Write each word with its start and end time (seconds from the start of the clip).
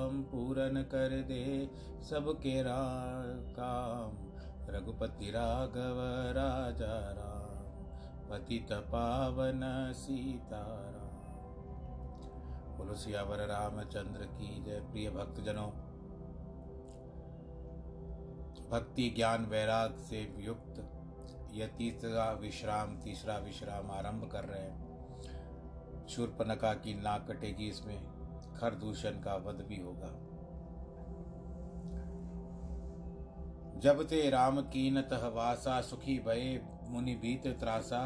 काम 0.00 0.22
पूर्ण 0.22 0.82
कर 0.82 1.08
दे 1.08 1.70
सबके 2.02 2.62
रा, 2.62 2.76
काम। 3.32 4.12
रघुपति 4.74 5.30
राघव, 5.30 5.98
राजा 6.32 7.12
राम। 7.12 7.60
पतित 8.30 8.72
पावन 8.72 9.92
सीताराम। 9.96 11.10
बोलो, 12.78 12.94
सियावर 12.94 13.38
रामचंद्र 13.38 14.24
की 14.24 14.64
जय। 14.64 14.80
प्रिय 14.80 15.10
भक्तजनों, 15.10 15.70
भक्ति 18.70 19.10
ज्ञान 19.10 19.46
वैराग 19.46 19.94
से 19.94 20.36
युक्त 20.38 20.92
यह 21.52 21.66
तीसरा 21.66 22.32
विश्राम 22.32 23.00
तीसरा 23.00 23.38
विश्राम 23.38 23.90
आरंभ 23.90 24.30
कर 24.32 24.44
रहे 24.44 24.62
हैं। 24.62 24.90
शूर्पनखा 26.08 26.74
की 26.74 26.94
नाक 26.94 27.30
कटेगी 27.30 27.68
इसमें। 27.68 28.19
खरदूषण 28.60 29.20
का 29.20 29.34
वध 29.36 29.64
भी 29.64 29.80
होगा। 29.80 30.10
जब 33.80 34.02
ते 34.04 34.28
राम 34.30 34.60
कीनत 34.60 35.12
वासा 35.34 35.80
सुखी 35.80 36.18
भये, 36.18 36.60
मुनि 36.88 37.14
बीत 37.14 37.46
त्रासा, 37.60 38.02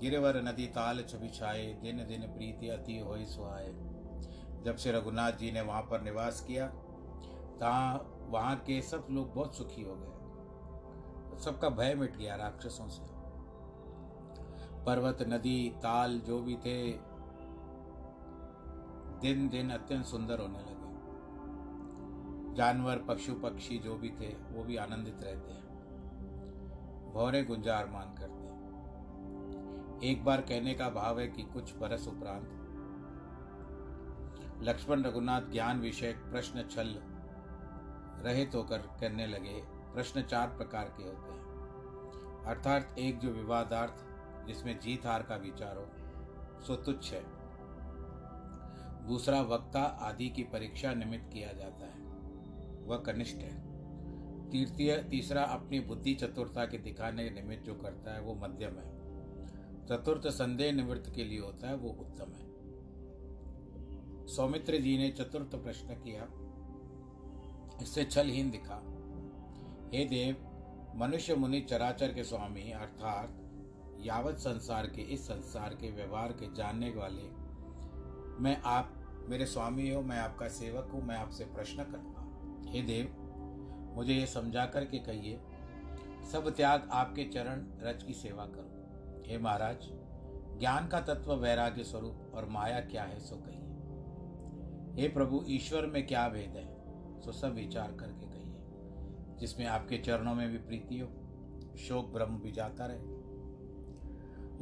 गिरवर 0.00 0.36
नदी 0.42 0.66
ताल 0.66 1.02
छबिछाए 1.02 1.66
दिन 1.82 2.04
दिन 2.06 2.22
प्रीति 2.32 2.68
अति 2.68 2.98
होय 2.98 3.24
सुहाए 3.24 3.72
जब 4.64 4.76
से 4.76 4.92
रघुनाथ 4.92 5.32
जी 5.32 5.50
ने 5.52 5.60
वहाँ 5.60 5.82
पर 5.82 6.02
निवास 6.02 6.40
किया 6.40 6.66
तहाँ 7.60 8.26
वहाँ 8.30 8.56
के 8.56 8.80
सब 8.82 9.06
लोग 9.10 9.34
बहुत 9.34 9.56
सुखी 9.56 9.82
हो 9.82 9.94
गए। 9.94 11.40
सबका 11.40 11.68
भय 11.68 11.94
मिट 11.94 12.16
गया 12.16 12.34
राक्षसों 12.34 12.88
से। 12.88 13.02
पर्वत, 14.84 15.22
नदी, 15.22 15.68
ताल 15.76 16.18
जो 16.18 16.40
भी 16.42 16.56
थे 16.56 16.76
दिन 19.20 19.48
दिन 19.48 19.70
अत्यंत 19.70 20.04
सुंदर 20.04 20.38
होने 20.38 20.58
लगे। 20.58 20.76
जानवर, 22.54 23.04
पशु, 23.08 23.34
पक्षी 23.34 23.78
जो 23.78 23.94
भी 23.94 24.10
थे, 24.10 24.28
वो 24.28 24.64
भी 24.64 24.76
आनंदित 24.76 25.22
रहते 25.22 25.52
हैं। 25.52 25.66
भौरे 27.14 27.44
गुंजार 27.44 27.86
मान 27.86 28.14
करते 28.14 28.46
एक 30.10 30.24
बार 30.24 30.40
कहने 30.40 30.74
का 30.74 30.90
भाव 30.90 31.20
है 31.20 31.28
कि 31.28 31.42
कुछ 31.42 31.76
बरस 31.76 32.08
उपरांत 32.08 32.52
लक्ष्मण 34.62 35.02
रघुनाथ 35.02 35.42
ज्ञान 35.42 35.80
विषय 35.80 36.12
प्रश्न 36.12 36.62
छल 36.62 37.02
रहित 38.24 38.54
होकर 38.54 38.78
करने 38.78 39.26
लगे। 39.26 39.62
प्रश्न 39.66 40.22
चार 40.22 40.48
प्रकार 40.48 40.84
के 40.84 41.02
होते 41.02 41.32
हैं। 41.32 42.44
अर्थात 42.46 42.96
एक 42.98 43.18
जो 43.18 43.30
विवादार्थ, 43.30 43.94
जिसमें 44.46 44.80
जीत 44.80 45.06
हार 45.06 45.22
का 45.22 45.36
विचार 45.36 45.76
हो, 45.76 45.86
सो 46.62 46.76
तुच्छ 46.76 47.12
है। 47.12 47.35
दूसरा 49.06 49.40
वक्ता 49.40 49.82
आदि 49.82 50.28
की 50.28 50.42
परीक्षा 50.42 50.94
निमित्त 50.94 51.32
किया 51.32 51.52
जाता 51.52 51.86
है। 51.86 52.00
वह 52.84 52.98
कनिष्ठ 52.98 53.36
है। 53.36 53.66
तृतीय, 54.50 54.96
तीसरा 55.10 55.42
अपनी 55.42 55.80
बुद्धि 55.80 56.14
चतुरता 56.14 56.66
के 56.66 56.78
दिखाने 56.78 57.30
निमित्त 57.30 57.64
जो 57.64 57.74
करता 57.74 58.14
है, 58.14 58.20
वो 58.20 58.34
मध्यम 58.34 58.70
है। 58.70 58.96
चतुर्थ 59.86 60.28
संदेह 60.28 60.72
निवृत्त 60.72 61.12
के 61.14 61.24
लिए 61.24 61.40
होता 61.40 61.68
है, 61.68 61.76
वो 61.76 61.88
उत्तम 61.88 62.32
है। 62.32 62.56
सौमित्र 64.26 64.76
जी 64.76 64.98
ने 64.98 65.10
चतुर्थ 65.10 65.56
प्रश्न 65.56 65.86
किया। 65.88 66.28
इससे 67.82 68.04
छलहीन 68.04 68.50
दिखा। 68.50 68.82
हे 69.94 70.04
देव, 70.04 70.36
मनुष्य 70.96 71.34
मुनि 71.34 71.60
चराचर 71.60 72.14
के 72.14 72.24
स्वामी, 72.24 72.72
अर्थात 72.72 73.42
यावत 74.00 74.34
संसार 74.34 74.86
के, 74.86 75.02
इस 75.02 75.28
संसार 75.28 75.74
के 75.74 75.90
व्यवहार 75.90 76.32
के 76.32 76.54
जानने 76.54 76.90
वाले, 76.90 77.46
मैं 78.42 78.62
आप 78.64 78.95
मेरे 79.28 79.46
स्वामी 79.46 79.90
हो, 79.90 80.02
मैं 80.02 80.18
आपका 80.18 80.48
सेवक 80.48 80.90
हूँ, 80.92 81.02
मैं 81.02 81.16
आपसे 81.16 81.44
प्रश्न 81.44 81.84
करता 81.84 82.20
हूँ 82.20 82.82
देव, 82.82 83.08
मुझे 83.96 84.14
ये 84.14 84.26
समझा 84.26 84.64
करके 84.66 84.98
कहिए, 84.98 85.40
सब 86.32 86.48
त्याग 86.56 86.88
आपके 86.92 87.24
चरण 87.24 87.64
रज 87.82 88.02
की 88.02 88.14
सेवा 88.14 88.44
करो। 88.46 89.24
हे 89.26 89.38
महाराज, 89.38 89.88
ज्ञान 90.58 90.88
का 90.88 91.00
तत्व 91.00 91.32
वैराग्य 91.34 91.84
स्वरूप 91.84 92.32
और 92.34 92.48
माया 92.48 92.80
क्या 92.80 93.02
है, 93.02 93.18
सो 93.20 93.36
कहिए। 93.36 95.02
हे 95.02 95.08
प्रभु, 95.08 95.44
ईश्वर 95.48 95.86
में 95.86 96.06
क्या 96.06 96.28
भेद 96.28 96.56
है, 96.56 96.66
सो 97.20 97.32
सब 97.32 97.54
विचार 97.54 97.92
करके 97.92 98.26
कहिए, 98.26 99.36
जिसमें 99.38 99.66
आपके 99.66 99.98
चरणों 99.98 100.34
में 100.34 100.48
भी 100.50 100.58
प्रीति 100.58 100.98
हो, 100.98 101.08
शोक 101.78 102.12
ब्रह्म 102.12 102.38
भी 102.38 102.52
जाता 102.52 102.86
रहे। 102.86 103.14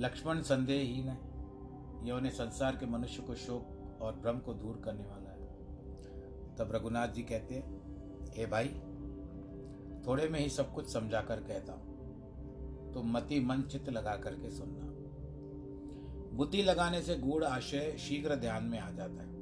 लक्ष्मण 0.02 0.40
संदेहहीन 0.42 1.08
है 1.08 1.18
यह 2.06 2.14
उन्हें 2.14 2.32
संसार 2.32 2.76
के 2.76 2.86
मनुष्य 2.86 3.22
को 3.22 3.34
शोक 3.34 3.73
और 4.00 4.16
भ्रम 4.16 4.38
को 4.38 4.54
दूर 4.54 4.82
करने 4.84 5.04
वाला 5.06 5.30
है। 5.30 5.44
तब 6.56 6.72
रघुनाथ 6.74 7.08
जी 7.08 7.22
कहते 7.22 7.54
हैं, 7.54 7.84
हे 8.30 8.46
भाई, 8.46 8.68
थोड़े 10.06 10.28
में 10.28 10.40
ही 10.40 10.48
सब 10.48 10.74
कुछ 10.74 10.92
समझा 10.92 11.20
कर 11.20 11.40
कहता 11.40 11.72
हूँ। 11.72 11.94
तो 12.92 13.02
मति 13.02 13.40
मन 13.40 13.62
चित्त 13.62 13.88
लगा 13.88 14.16
करके 14.16 14.50
सुनना। 14.50 14.94
बुद्धि 16.36 16.62
लगाने 16.62 17.02
से 17.02 17.16
गूढ़ 17.16 17.44
आशय 17.44 17.96
शीघ्र 17.98 18.36
ध्यान 18.36 18.64
में 18.64 18.78
आ 18.78 18.90
जाता 18.90 19.22
है। 19.22 19.34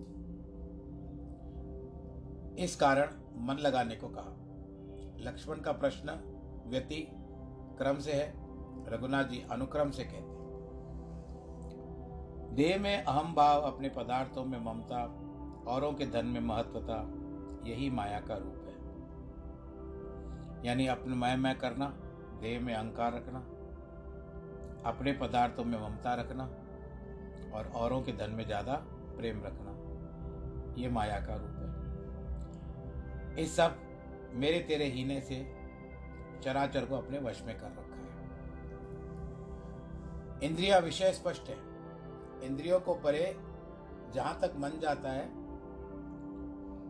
इस 2.65 2.77
कारण 2.77 3.09
मन 3.37 3.57
लगाने 3.61 3.97
को 3.97 4.09
कहा। 4.09 4.39
लक्ष्मण 5.21 5.57
का 5.57 5.73
प्रश्न 5.73 6.11
व्यति 6.67 7.09
क्रम 7.79 7.99
से 7.99 8.13
है। 8.13 8.35
रघुनाथ 8.89 9.25
जी 9.25 9.45
अनुक्रम 9.51 9.91
से 9.91 10.05
कहते 10.05 10.32
देह 12.53 12.79
में 12.81 13.05
अहम 13.05 13.35
भाव 13.35 13.61
अपने 13.61 13.89
पदार्थों 13.89 14.45
में 14.45 14.59
ममता, 14.59 15.19
औरों 15.69 15.93
के 15.93 16.07
धन 16.07 16.27
में 16.27 16.41
महत्वता, 16.41 16.97
यही 17.71 17.91
माया 17.91 18.21
का 18.21 18.35
रूप 18.35 18.67
है। 18.67 18.75
यानी 20.67 20.87
अपने 20.87 21.15
मैं 21.15 21.37
मैं 21.37 21.59
करना, 21.59 21.87
देह 22.41 22.61
में 22.61 22.75
अहंकार 22.75 23.13
रखना, 23.15 23.39
अपने 24.91 25.13
पदार्थों 25.13 25.65
में 25.65 25.79
ममता 25.81 26.15
रखना, 26.15 26.45
और 27.55 27.73
औरों 27.75 28.03
के 28.03 28.13
धन 28.13 28.31
में 28.31 28.47
ज़्यादा 28.47 28.75
प्रेम 29.17 29.43
रखना, 29.45 29.73
ये 30.83 30.89
माया 30.89 31.21
का 31.21 31.35
रूप 31.35 31.57
है। 31.57 33.43
इस 33.43 33.57
सब 33.57 33.79
मेरे 34.35 34.61
तेरे 34.61 34.85
हीने 34.85 35.21
से 35.21 35.55
चराचर 36.45 36.85
को 36.85 36.97
अपने 36.97 37.19
वश 37.19 37.43
में 37.47 37.59
कर 37.59 37.67
रखा 37.67 37.97
है। 37.97 38.03
इंद्रिया 40.43 40.79
विषय 40.79 41.13
स्पष्ट 41.13 41.49
है। 41.49 41.72
इंद्रियों 42.43 42.81
को 42.81 42.95
परे 42.95 43.37
जहाँ 44.15 44.41
तक 44.41 44.53
मन 44.57 44.71
जाता 44.83 45.13
है, 45.13 45.43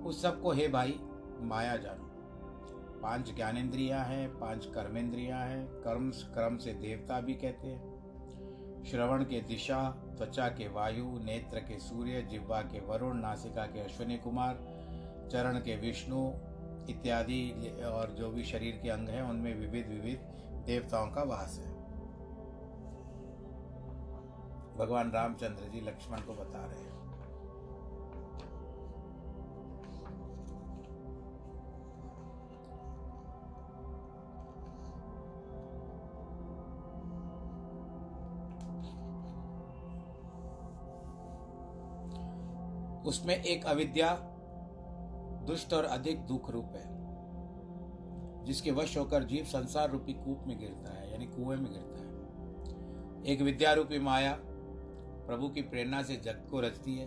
उस 0.02 0.22
सबको 0.22 0.52
हे 0.52 0.68
भाई, 0.68 1.00
माया 1.40 1.76
जानो। 1.76 2.12
पाँच 3.00 3.34
ज्ञानेन्द्रिया 3.34 4.02
हैं, 4.02 4.38
पाँच 4.38 4.66
कर्मेंद्रिया 4.66 5.36
हैं। 5.36 5.66
कर्म 5.66 6.10
कर्म 6.10 6.56
से 6.56 6.72
देवता 6.72 7.20
भी 7.20 7.34
कहते 7.34 7.68
हैं। 7.68 7.92
श्रवण 8.84 9.24
के 9.24 9.40
दिशा, 9.40 9.90
त्वचा 9.90 10.48
के 10.48 10.68
वायु, 10.68 11.04
नेत्र 11.04 11.58
के 11.58 11.78
सूर्य, 11.78 12.22
जिह्वा 12.22 12.62
के 12.62 12.80
वरुण, 12.80 13.16
नासिका 13.16 13.66
के 13.66 13.80
अश्विनी 13.80 14.18
कुमार, 14.18 14.54
चरण 15.32 15.58
के 15.58 15.76
विष्णु 15.76 16.32
इत्यादि, 16.90 17.50
और 17.84 18.10
जो 18.10 18.30
भी 18.30 18.44
शरीर 18.44 18.80
के 18.82 18.90
अंग 18.90 19.08
हैं, 19.08 19.22
उनमें 19.22 19.54
विविध 19.54 19.88
विविध 19.88 20.18
देवताओं 20.66 21.10
का 21.10 21.22
वास 21.22 21.62
है। 21.64 21.71
भगवान 24.76 25.10
रामचंद्र 25.10 25.68
जी 25.68 25.80
लक्ष्मण 25.80 26.20
को 26.20 26.34
बता 26.34 26.64
रहे 26.66 26.80
हैं। 26.80 26.92
उसमें 43.06 43.34
एक 43.34 43.64
अविद्या 43.66 44.14
दुष्ट 45.46 45.72
और 45.74 45.84
अधिक 45.84 46.26
दुख 46.26 46.50
रूप 46.50 46.72
है, 46.76 46.84
जिसके 48.44 48.70
वश 48.70 48.96
होकर 48.98 49.24
जीव 49.24 49.44
संसार 49.44 49.90
रूपी 49.90 50.12
कूप 50.12 50.44
में 50.46 50.58
गिरता 50.58 50.92
है, 50.92 51.10
यानी 51.12 51.26
कुएँ 51.26 51.56
में 51.56 51.72
गिरता 51.72 52.02
है। 52.02 52.12
एक 53.24 53.40
विद्या 53.40 53.72
रूपी 53.72 53.98
माया 53.98 54.38
प्रभु 55.26 55.48
की 55.48 55.62
प्रेरणा 55.62 56.02
से 56.02 56.16
जग 56.16 56.48
को 56.50 56.60
रचती 56.60 56.96
है 56.96 57.06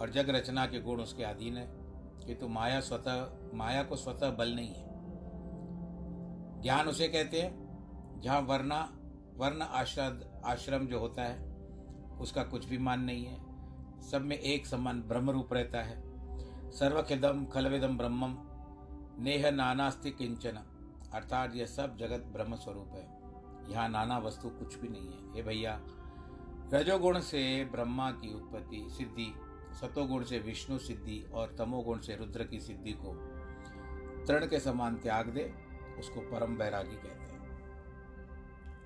और 0.00 0.10
जग 0.14 0.30
रचना 0.30 0.66
के 0.66 0.80
गुण 0.80 1.02
उसके 1.02 1.24
अधीन 1.24 1.56
है। 1.56 1.80
किंतु 2.26 2.40
तो 2.40 2.48
माया 2.48 2.80
स्वतः, 2.80 3.32
माया 3.54 3.82
को 3.82 3.96
स्वतः 3.96 4.30
बल 4.30 4.48
नहीं 4.48 4.74
है। 4.74 4.90
ज्ञान 6.62 6.88
उसे 6.88 7.08
कहते 7.08 7.42
हैं, 7.42 7.70
जहाँ 8.20 8.40
वर्णा, 8.40 8.92
वर्ण 9.36 9.62
आश्रद, 9.62 10.42
आश्रम 10.44 10.86
जो 10.86 11.00
होता 11.00 11.22
है, 11.22 11.50
उसका 12.20 12.44
कुछ 12.44 12.64
भी 12.64 12.78
मान 12.78 13.00
नहीं 13.00 13.24
है। 13.24 13.50
सब 14.02 14.22
में 14.22 14.38
एक 14.38 14.66
समान 14.66 15.02
ब्रह्म 15.02 15.30
रूप 15.30 15.52
रहता 15.52 15.82
है। 15.82 16.02
सर्वखिदम 16.70 17.46
खलविदम 17.46 17.98
ब्रह्मम, 17.98 18.34
नेह 19.22 19.50
नानास्ति 19.50 20.10
किंचन। 20.10 20.58
अर्थात 21.14 21.54
यह 21.54 21.66
सब 21.66 21.96
जगत 21.96 22.20
ब्रह्म 22.20 22.56
स्वरूप 22.56 22.88
है। 22.92 23.20
यहाँ 23.72 23.88
नाना 23.88 24.18
वस्तु 24.18 24.48
कुछ 24.48 24.78
भी 24.78 24.88
नहीं 24.88 25.08
है। 25.08 25.34
हे 25.34 25.42
भैया 25.42 25.80
रजोगुण 26.74 27.20
से 27.20 27.64
ब्रह्मा 27.64 28.10
की 28.10 28.34
उत्पत्ति 28.34 28.88
सिद्धि 28.90 29.34
सतोगुण 29.80 30.24
से 30.24 30.38
विष्णु 30.38 30.78
सिद्धि 30.78 31.30
और 31.34 31.54
तमोगुण 31.58 32.00
से 32.00 32.16
रुद्र 32.16 32.44
की 32.44 32.60
सिद्धि 32.60 32.92
को 32.92 33.14
तृण 34.26 34.46
के 34.46 34.60
समान 34.60 34.96
त्याग 34.96 35.28
दे, 35.28 35.54
उसको 35.98 36.20
परम 36.20 36.56
बैरागी 36.56 36.96
कहते 36.96 37.32
हैं। 37.32 37.40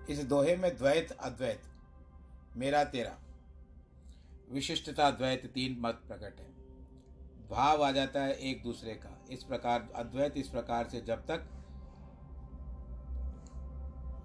इस 0.07 0.25
दोहे 0.25 0.57
में 0.57 0.77
द्वैत, 0.77 1.11
अद्वैत, 1.11 1.63
मेरा, 2.57 2.85
तेरा, 2.85 3.19
विशिष्टता, 4.51 5.11
द्वैत 5.11 5.47
तीन 5.47 5.77
मत 5.81 5.95
प्रकट 5.95 6.41
है। 6.41 6.55
भाव 7.49 7.85
आ 7.85 7.91
जाता 7.91 8.23
है 8.23 8.33
एक 8.33 8.63
दूसरे 8.63 8.95
का। 8.95 9.25
इस 9.31 9.45
प्रकार, 9.45 9.89
अद्वैत 9.95 10.37
इस 10.37 10.49
प्रकार 10.49 10.89
से 10.89 11.01
जब 11.01 11.27
तक 11.27 11.64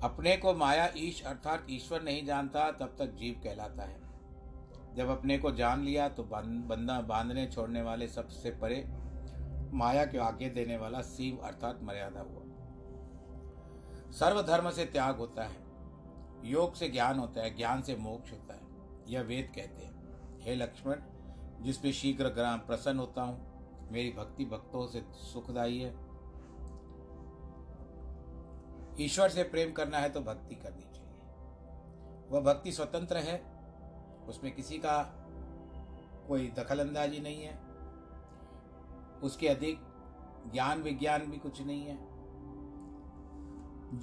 अपने 0.04 0.38
को 0.38 0.54
माया 0.54 0.92
ईश 0.98 1.24
अर्थात 1.24 1.68
ईश्वर 1.70 2.02
नहीं 2.02 2.26
जानता, 2.26 2.72
तब 2.72 2.96
तक 3.00 3.06
जीव 3.06 3.42
कहलाता 3.44 3.84
है। 3.84 4.10
जब 4.96 5.08
अपने 5.08 5.38
को 5.38 5.52
जान 5.52 5.84
लिया 5.84 6.10
तो 6.10 6.24
बंदा, 6.24 7.02
बांधने, 7.02 7.48
छोड़ने 7.48 7.82
वाले 7.82 8.08
सबसे 8.08 8.52
परे 8.52 8.88
माया 9.74 10.06
के 10.06 10.18
आगे 10.18 10.50
देने 10.50 10.78
वाला 10.78 11.02
सीव 11.02 11.38
अर्थात 11.38 11.80
मर्यादा 11.84 12.22
हुआ। 12.22 12.42
सर्वधर्म 14.12 14.70
से 14.70 14.86
त्याग 14.86 15.18
होता 15.18 15.44
है। 15.44 15.58
योग 16.44 16.74
से 16.74 16.90
ज्ञान 16.90 17.20
होता 17.20 17.42
है, 17.42 17.58
ज्ञान 17.58 17.82
से 17.82 17.96
मोक्ष 17.96 18.32
होता 18.32 18.54
है। 18.54 18.62
यह 19.08 19.22
वेद 19.22 19.52
कहते 19.56 19.86
हैं। 19.86 20.00
हे 20.42 20.56
लक्ष्मण 20.56 20.96
जिसमें 21.62 21.92
शीघ्र 21.92 22.30
ग्राम 22.30 22.60
प्रसन्न 22.60 23.00
होता 23.00 23.22
हूँ, 23.22 23.50
मेरी 23.92 24.12
भक्ति 24.12 24.46
भक्तों 24.46 24.88
से 24.88 25.04
सुखदायी 25.12 25.80
है। 25.80 26.09
ईश्वर 29.00 29.30
से 29.30 29.44
प्रेम 29.44 29.72
करना 29.72 29.98
है 29.98 30.10
तो 30.10 30.22
भक्ति 30.22 30.56
करनी 30.56 30.84
चाहिए। 30.84 32.30
वह 32.30 32.42
भक्ति 32.44 32.72
स्वतंत्र 32.72 33.18
है, 33.18 33.38
उसमें 34.28 34.54
किसी 34.56 34.78
का 34.78 35.02
कोई 36.28 36.48
दखल 36.58 36.80
अंदाजी 36.80 37.20
नहीं 37.20 37.44
है, 37.44 37.58
उसके 39.24 39.48
अधिक 39.48 39.80
ज्ञान 40.52 40.82
विज्ञान 40.82 41.22
भी 41.22 41.38
कुछ 41.38 41.62
नहीं 41.62 41.86
है। 41.86 41.98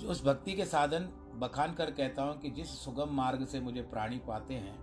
उस 0.07 0.25
भक्ति 0.25 0.53
के 0.53 0.65
साधन 0.65 1.09
बखान 1.35 1.75
कर 1.75 1.91
कहता 1.91 2.23
हूँ 2.23 2.39
कि 2.41 2.51
जिस 2.51 2.69
सुगम 2.85 3.15
मार्ग 3.15 3.45
से 3.47 3.61
मुझे 3.61 3.83
प्राणी 3.83 4.19
पाते 4.19 4.55
हैं, 4.55 4.77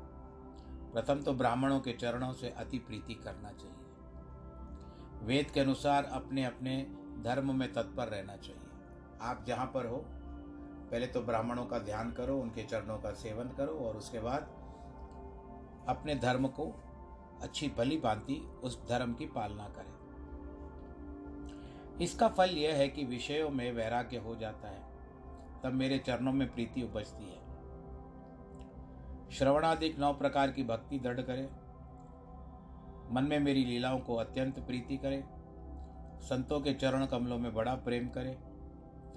प्रथम 0.94 1.22
तो 1.22 1.34
ब्राह्मणों 1.34 1.80
के 1.80 1.94
चरणों 1.94 2.32
से 2.34 2.50
अति 2.50 2.78
प्रीति 2.80 3.14
करना 3.14 3.52
चाहिए। 3.52 5.26
वेद 5.26 5.52
के 5.52 5.60
अनुसार 5.60 6.04
अपने 6.04 6.46
अपने 6.46 6.76
धर्म 7.24 7.56
में 7.56 7.72
तत्पर 7.74 8.08
रहना 8.08 8.36
चाहिए। 8.38 8.62
आप 9.24 9.46
जहाँ 9.48 9.66
पर 9.66 9.86
हो, 9.86 10.06
पहले 10.92 11.08
तो 11.08 11.22
ब्राह्मणों 11.22 11.66
का 11.66 11.80
ध्यान 11.80 12.12
करो, 12.12 12.38
उनके 12.38 12.64
चरणों 12.64 12.98
का 12.98 13.12
सेवन 13.12 13.50
करो, 13.50 13.74
और 13.74 13.98
उसके 13.98 14.20
बाद 14.20 14.42
अपने 15.88 16.16
धर्म 16.16 16.48
को 16.48 16.82
अच्छी 17.42 17.70
भली 17.78 17.98
भांति 17.98 18.36
उस 18.64 18.90
धर्म 18.90 19.14
की 19.14 19.26
पालना 19.26 19.68
करें। 19.68 19.94
इसका 22.02 22.28
फल 22.28 22.50
यह 22.50 22.76
है 22.76 22.88
कि 22.88 23.04
विषयों 23.04 23.50
में 23.50 23.72
वैराग्य 23.72 24.18
हो 24.18 24.36
जाता 24.36 24.68
है, 24.68 24.84
तब 25.64 25.74
मेरे 25.74 25.98
चरणों 25.98 26.34
में 26.34 26.54
प्रीति 26.54 26.84
उपजती 26.84 27.26
है। 27.26 27.44
श्रवणादिक 29.32 30.00
नौ 30.00 30.14
प्रकार 30.14 30.52
की 30.52 30.64
भक्ति 30.64 31.00
दृढ़ 31.00 31.22
करे। 31.22 31.50
मन 33.12 33.24
में 33.24 33.40
मेरी 33.40 33.66
लीलाओं 33.66 34.00
को 34.00 34.16
अत्यंत 34.16 34.60
प्रीति 34.60 34.98
करे। 34.98 35.24
संतों 36.22 36.62
के 36.62 36.74
चरण 36.74 37.06
कमलों 37.06 37.38
में 37.38 37.54
बड़ा 37.54 37.76
प्रेम 37.76 38.10
करे। 38.10 38.53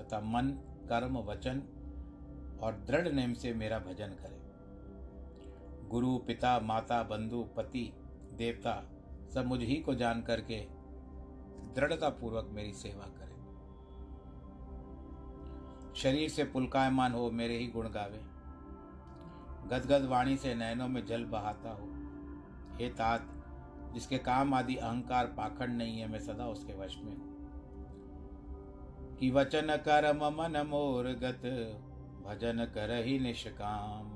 तथा 0.00 0.20
मन, 0.20 0.50
कर्म, 0.88 1.18
वचन 1.18 1.62
और 2.62 2.84
दृढ़ 2.88 3.08
नेम 3.08 3.34
से 3.34 3.54
मेरा 3.54 3.78
भजन 3.78 4.08
करे। 4.08 4.46
गुरु, 5.88 6.18
पिता, 6.18 6.60
माता, 6.60 7.02
बंधु, 7.02 7.42
पति, 7.56 7.92
देवता 8.32 8.90
सब 9.34 9.46
मुझ 9.46 9.60
ही 9.60 9.76
को 9.76 9.94
जान 9.94 10.22
करके 10.22 10.60
दृढ़ता 11.74 12.08
पूर्वक 12.08 12.48
मेरी 12.52 12.72
सेवा 12.72 13.04
करे। 13.04 13.36
शरीर 15.94 16.28
से 16.28 16.44
पुलकायमान 16.44 17.12
हो 17.12 17.30
मेरे 17.30 17.56
ही 17.56 17.66
गुण 17.66 17.88
गावे। 17.88 18.36
गदगद 19.68 20.04
वाणी 20.04 20.36
से 20.36 20.54
नैनों 20.54 20.88
में 20.88 21.06
जल 21.06 21.24
बहाता 21.24 21.70
हो। 21.70 21.86
हे 22.76 22.88
तात, 22.88 23.28
जिसके 23.94 24.18
काम 24.18 24.54
आदि 24.54 24.76
अहंकार 24.76 25.26
पाखंड 25.26 25.76
नहीं 25.78 25.98
है, 25.98 26.08
मैं 26.08 26.20
सदा 26.20 26.46
उसके 26.46 26.72
वश 26.74 26.96
में 26.98 27.16
हूँ। 27.16 27.35
कि 29.20 29.30
वचन 29.30 29.76
कर्म 29.76 30.24
मन 30.24 30.66
मोर 30.66 31.04
गत 31.04 31.42
भजन 32.26 32.64
कर 32.74 32.90
ही 33.04 33.18
निष्काम। 33.18 34.08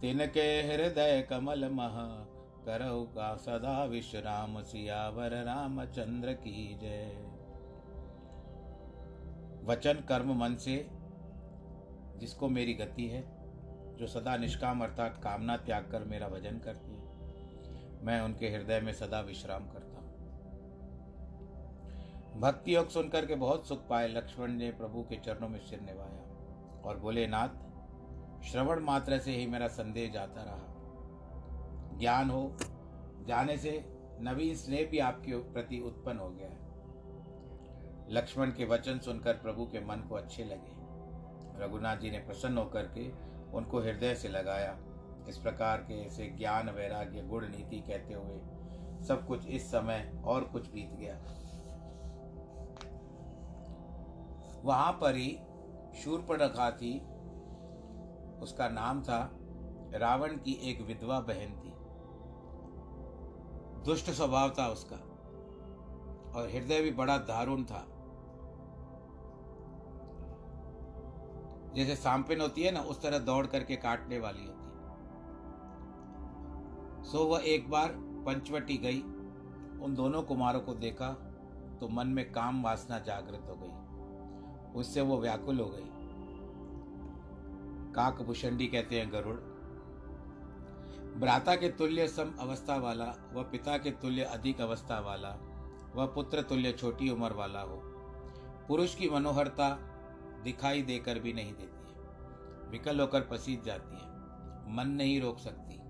तिनके 0.00 0.62
हृदय 0.62 1.26
कमल 1.30 1.68
मह, 1.68 2.26
करहु 2.64 3.04
का 3.04 3.36
सदा 3.36 3.84
विश्राम, 3.84 4.62
सियावर 4.62 5.44
रामचंद्र 5.44 6.32
की 6.32 6.78
जय। 6.82 7.32
वचन 9.64 9.94
कर्म 10.08 10.32
मन 10.32 10.54
से, 10.54 10.90
जिसको 12.16 12.48
मेरी 12.48 12.74
गति 12.74 13.06
है, 13.06 13.22
जो 13.96 14.06
सदा 14.06 14.36
निष्काम 14.36 14.82
अर्थात 14.82 15.20
कामना 15.24 15.56
त्याग 15.56 15.88
कर 15.90 16.04
मेरा 16.04 16.28
भजन 16.28 16.58
करती 16.58 16.92
है, 16.92 17.06
मैं 18.04 18.20
उनके 18.20 18.48
हृदय 18.48 18.80
में 18.80 18.92
सदा 18.92 19.20
विश्राम 19.20 19.68
करता 19.68 19.85
भक्ति 22.36 22.76
योग 22.76 22.88
सुनकर 22.88 23.26
के 23.26 23.34
बहुत 23.34 23.68
सुख 23.68 23.88
पाए, 23.88 24.08
लक्ष्मण 24.08 24.52
ने 24.52 24.70
प्रभु 24.70 25.02
के 25.02 25.16
चरणों 25.16 25.48
में 25.48 25.58
सिर 25.58 25.80
निभाया 25.80 26.80
और 26.84 26.96
बोले, 26.96 27.26
नाथ, 27.26 27.48
श्रवण 28.42 28.80
मात्र 28.80 29.18
से 29.18 29.32
ही 29.32 29.46
मेरा 29.46 29.68
संदेह 29.68 30.10
जाता 30.10 30.42
रहा। 30.42 31.98
ज्ञान 31.98 32.30
हो, 32.30 32.56
जाने 33.28 33.56
से 33.56 33.84
नवीन 34.20 34.54
स्नेह 34.54 34.86
भी 34.86 34.98
आपके 34.98 35.36
प्रति 35.36 35.80
उत्पन्न 35.80 36.18
हो 36.18 36.30
गया 36.30 36.48
है। 36.48 36.66
लक्ष्मण 38.10 38.50
के 38.50 38.64
वचन 38.64 38.98
सुनकर 38.98 39.34
प्रभु 39.34 39.66
के 39.66 39.80
मन 39.80 39.96
को 39.96 40.14
अच्छे 40.14 40.44
लगे। 40.44 40.76
रघुनाथ 41.64 41.96
जी 41.96 42.10
ने 42.10 42.18
प्रसन्न 42.18 42.58
होकर 42.58 42.82
के 42.82 43.10
उनको 43.52 43.80
हृदय 43.80 44.14
से 44.14 44.28
लगाया। 44.28 44.78
इस 45.28 45.38
प्रकार 45.38 45.78
के 45.78 46.06
ऐसे 46.06 46.26
ज्ञान, 46.26 46.70
वैराग्य, 46.70 47.22
गुण 47.22 47.48
नीति 47.48 47.80
कहते 47.80 48.14
हुए 48.14 48.40
सब 49.04 49.26
कुछ 49.26 49.46
इस 49.46 49.68
समय 49.68 50.22
और 50.24 50.44
कुछ 50.44 50.72
बीत 50.72 50.90
गया। 50.90 51.42
वहाँ 54.66 54.92
पर 54.92 55.14
ही 55.14 55.30
शूर्पणखा 55.94 56.70
थी। 56.70 56.92
उसका 58.42 58.68
नाम 58.68 59.02
था 59.02 59.18
रावण 59.94 60.36
की 60.36 60.52
एक 60.62 60.80
विधवा 60.80 61.20
बहन 61.20 61.52
थी। 61.56 61.72
दुष्ट 63.84 64.10
स्वभाव 64.10 64.50
था 64.50 64.66
उसका 64.68 64.96
और 66.36 66.48
हृदय 66.48 66.80
भी 66.82 66.90
बड़ा 66.90 67.16
दारुण 67.18 67.64
था। 67.64 67.84
जैसे 71.74 71.96
सांपिन 71.96 72.40
होती 72.40 72.62
है 72.62 72.70
ना, 72.70 72.80
उस 72.80 73.02
तरह 73.02 73.18
दौड़ 73.18 73.46
करके 73.46 73.76
काटने 73.76 74.18
वाली 74.18 74.44
होती। 74.46 74.54
सो 77.10 77.24
वह 77.24 77.42
एक 77.44 77.70
बार 77.70 77.92
पंचवटी 78.26 78.76
गई, 78.76 79.00
उन 79.80 79.94
दोनों 79.94 80.22
कुमारों 80.22 80.60
को 80.60 80.74
देखा 80.74 81.08
तो 81.80 81.88
मन 81.88 82.06
में 82.06 82.32
काम 82.32 82.62
वासना 82.64 82.98
जागृत 82.98 83.46
हो 83.48 83.54
गई। 83.54 83.85
उससे 84.76 85.00
वो 85.00 85.18
व्याकुल 85.18 85.60
हो 85.60 85.66
गई। 85.66 85.88
काक 87.94 88.22
भूषणी 88.22 88.66
कहते 88.66 89.00
हैं 89.00 89.12
गरुड़, 89.12 89.36
भ्राता 91.20 91.56
के 91.56 91.68
तुल्य 91.68 92.08
सम 92.08 92.34
अवस्था 92.40 92.76
वाला, 92.76 93.30
वह 93.32 93.42
पिता 93.42 93.78
के 93.78 93.90
तुल्य 93.90 94.22
अधिक 94.22 94.60
अवस्था 94.60 95.00
वाला, 95.00 95.28
वह 95.94 96.06
पुत्र 96.06 96.42
तुल्य 96.42 96.72
छोटी 96.72 97.10
उम्र 97.10 97.32
वाला 97.32 97.60
हो। 97.60 97.80
पुरुष 98.68 98.94
की 98.94 99.08
मनोहरता 99.08 99.78
दिखाई 100.44 100.82
देकर 100.82 101.18
भी 101.18 101.32
नहीं 101.32 101.52
देती 101.52 101.94
है। 101.94 102.70
विकल 102.70 103.00
होकर 103.00 103.20
पसीज 103.20 103.64
जाती 103.64 103.96
है। 103.96 104.06
मन 104.76 104.88
नहीं 104.88 105.20
रोक 105.20 105.38
सकती। 105.38 105.80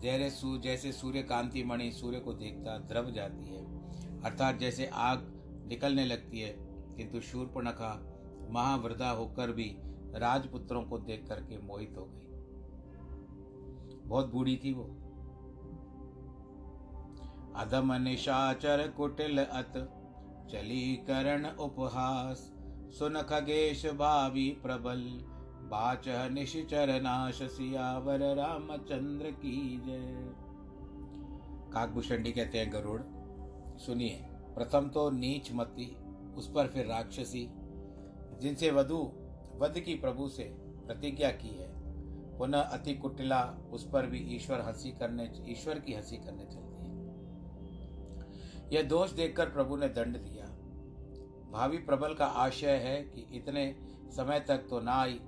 जैसे 0.00 0.30
सू, 0.30 0.58
जैसे 0.58 0.92
सूर्य 0.92 1.22
कांति 1.22 1.64
मणि 1.64 1.92
सूर्य 1.92 2.20
को 2.20 2.32
देखता 2.32 2.78
द्रव 2.78 3.10
जाती 3.10 3.44
है। 3.44 3.64
अर्थात 4.22 4.56
जैसे 4.56 4.86
आग 4.86 5.18
निकलने 5.68 6.04
लगती 6.04 6.40
है, 6.40 6.56
किंतु 6.96 7.20
शूर्पणखा 7.20 8.11
महावृदा 8.52 9.10
होकर 9.10 9.52
भी 9.52 9.76
राजपुत्रों 10.14 10.82
को 10.82 10.98
देख 10.98 11.26
करके 11.28 11.58
मोहित 11.58 11.94
हो 11.98 12.04
गई। 12.04 12.28
बहुत 14.08 14.32
बूढ़ी 14.32 14.60
थी 14.64 14.72
वो। 14.72 14.84
अधम 17.56 17.92
निशाचर 17.92 18.88
कुटिल 18.88 19.44
अत, 19.44 19.72
चली 20.50 20.96
करण 20.96 21.46
उपहास। 21.46 22.52
सुन 22.98 23.22
खगेश 23.22 23.86
भावी 23.86 24.50
प्रबल 24.50 25.24
बाच 25.62 26.04
निशिचर 26.08 27.02
नाश, 27.02 27.42
सियावर 27.42 28.34
रामचंद्र 28.34 29.30
की 29.30 29.82
जय। 29.86 30.34
काकभूषणी 31.72 32.32
कहते 32.32 32.58
हैं, 32.58 32.72
गरुड़, 32.72 33.02
सुनिए, 33.78 34.20
प्रथम 34.28 34.88
तो 34.88 35.10
नीच 35.10 35.52
मती, 35.52 35.96
उस 36.34 36.52
पर 36.52 36.66
फिर 36.66 36.86
राक्षसी 36.86 37.48
जिनसे 38.42 38.70
वधु, 38.70 39.12
वध 39.56 39.78
की 39.80 39.94
प्रभु 39.94 40.28
से 40.28 40.44
प्रतिज्ञा 40.86 41.30
की 41.30 41.48
है। 41.48 41.68
पुनः 42.38 42.60
अति 42.60 42.94
कुटिला 42.94 43.42
उस 43.72 43.90
पर 43.90 44.06
भी 44.06 44.18
ईश्वर 44.36 44.60
हँसी 44.60 44.90
करने, 44.90 45.32
ईश्वर 45.48 45.78
की 45.78 45.94
हँसी 45.94 46.16
करने 46.16 46.44
चलती 46.44 46.84
है। 46.84 46.92
यह 48.72 48.82
दोष 48.82 49.10
देखकर 49.10 49.46
प्रभु 49.46 49.76
ने 49.76 49.88
दंड 49.88 50.16
दिया। 50.16 50.46
भावी 51.52 51.78
प्रबल 51.78 52.14
का 52.14 52.26
आशय 52.26 52.76
है 52.76 53.02
कि 53.02 53.26
इतने 53.32 53.76
समय 54.16 54.40
तक 54.40 54.66
तो 54.70 54.80
ना 54.80 54.92
आई 54.92 55.20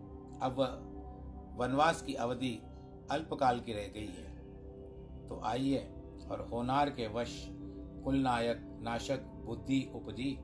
अब 0.42 1.56
वनवास 1.58 2.02
की 2.02 2.14
अवधि 2.14 2.62
अल्पकाल 3.10 3.60
की 3.60 3.72
रह 3.72 3.88
गई 3.88 4.06
है। 4.06 4.34
तो 5.28 5.40
आइए 5.44 5.78
और 6.30 6.48
होनार 6.52 6.90
के 6.90 7.06
वश 7.08 7.46
कुल 8.04 8.16
नायक 8.16 8.78
नाशक, 8.82 9.20
बुद्धि, 9.46 9.92
उपजी 9.94 10.38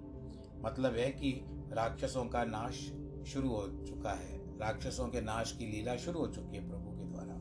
मतलब 0.65 0.95
है 0.95 1.11
कि 1.11 1.45
राक्षसों 1.73 2.25
का 2.25 2.45
नाश 2.45 2.93
शुरू 3.27 3.49
हो 3.49 3.87
चुका 3.87 4.13
है। 4.13 4.59
राक्षसों 4.59 5.09
के 5.09 5.21
नाश 5.21 5.53
की 5.53 5.67
लीला 5.67 5.97
शुरू 5.97 6.21
हो 6.21 6.27
चुकी 6.27 6.57
है 6.57 6.69
प्रभु 6.69 6.91
के 6.91 7.05
द्वारा। 7.05 7.35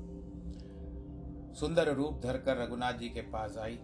सुंदर 1.53 1.93
रूप 1.93 2.21
धरकर 2.23 2.57
रघुनाथ 2.57 2.93
जी 2.93 3.09
के 3.09 3.21
पास 3.21 3.57
आई। 3.57 3.79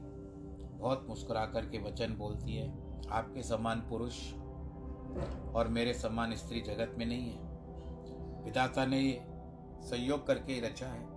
बहुत 0.78 1.06
मुस्कुरा 1.10 1.46
करके 1.46 1.78
वचन 1.78 2.14
बोलती 2.14 2.56
है, 2.56 2.70
आपके 3.10 3.44
समान 3.44 3.80
पुरुष 3.80 4.34
और 5.56 5.68
मेरे 5.68 5.94
समान 5.94 6.36
स्त्री 6.36 6.62
जगत 6.62 6.96
में 6.98 7.06
नहीं 7.06 7.32
है। 7.32 7.46
विधाता 8.44 8.86
ने 8.86 9.00
ये 9.00 9.22
संयोग 9.82 10.28
करके 10.28 10.60
रचा 10.60 10.88
है। 10.88 11.16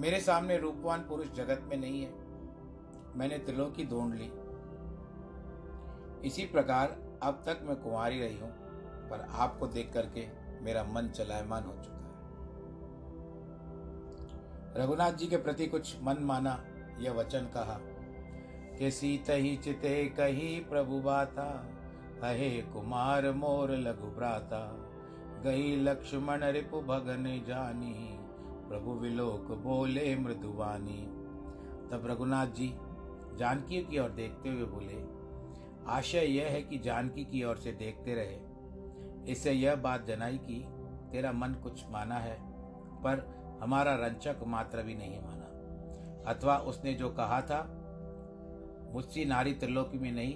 मेरे 0.00 0.20
सामने 0.20 0.58
रूपवान 0.58 1.00
पुरुष 1.00 1.28
जगत 1.28 1.60
में 1.64 1.76
नहीं 1.76 2.02
है। 2.02 2.12
मैंने 3.18 3.38
त्रिलोकी 3.38 3.84
ढूंढ 3.84 4.14
ली। 4.14 4.30
इसी 6.24 6.44
प्रकार 6.46 6.96
अब 7.22 7.42
तक 7.46 7.60
मैं 7.64 7.76
कुंवारी 7.76 8.20
रही 8.20 8.38
हूँ, 8.38 8.50
पर 9.10 9.26
आपको 9.32 9.66
देख 9.66 9.92
करके 9.92 10.26
मेरा 10.64 10.82
मन 10.84 11.08
चलायमान 11.08 11.64
हो 11.64 11.72
चुका 11.74 11.94
है। 11.94 11.98
रघुनाथ 14.76 15.12
जी 15.12 15.26
के 15.26 15.36
प्रति 15.36 15.66
कुछ 15.66 15.96
मन 16.02 16.22
माना 16.22 16.58
यह 17.00 17.12
वचन 17.12 17.50
कहा, 17.54 17.78
कि 18.78 18.90
सीत 18.90 19.30
ही 19.30 19.56
चिते 19.56 20.04
कही 20.16 20.48
प्रभु 20.70 21.00
बाता 21.00 21.48
अहे 22.22 22.50
कुमार 22.62 23.30
मोर 23.32 23.70
लघु 23.70 24.08
भ्राता, 24.16 24.60
गई 25.44 25.76
लक्ष्मण 25.76 26.44
रिपु 26.44 26.80
भगन 26.82 27.24
जानी, 27.48 27.94
प्रभु 28.68 28.92
विलोक 28.92 29.50
बोले 29.62 30.14
मृदुवानी 30.16 31.00
तब 31.90 32.06
रघुनाथ 32.06 32.46
जी 32.46 32.68
जानकी 33.38 33.82
की 33.82 33.98
ओर 33.98 34.10
देखते 34.10 34.48
हुए 34.48 34.64
बोले 34.66 34.96
आशय 35.88 36.26
यह 36.28 36.46
है 36.46 36.62
कि 36.62 36.78
जानकी 36.78 37.24
की 37.24 37.42
ओर 37.44 37.56
से 37.56 37.72
देखते 37.72 38.14
रहे। 38.14 39.32
इससे 39.32 39.52
यह 39.52 39.76
बात 39.76 40.06
जनाई 40.06 40.38
कि 40.38 40.64
तेरा 41.12 41.32
मन 41.32 41.54
कुछ 41.62 41.84
माना 41.90 42.18
है, 42.18 42.36
पर 43.02 43.24
हमारा 43.62 43.94
रंचक 43.96 44.42
मात्र 44.46 44.82
भी 44.82 44.94
नहीं 44.94 45.20
माना। 45.20 46.30
अथवा 46.30 46.56
उसने 46.68 46.94
जो 46.94 47.08
कहा 47.10 47.40
था, 47.42 47.60
मुझसी 48.92 49.24
नारी 49.24 49.52
त्रिलोकी 49.52 49.98
में 49.98 50.10
नहीं 50.12 50.34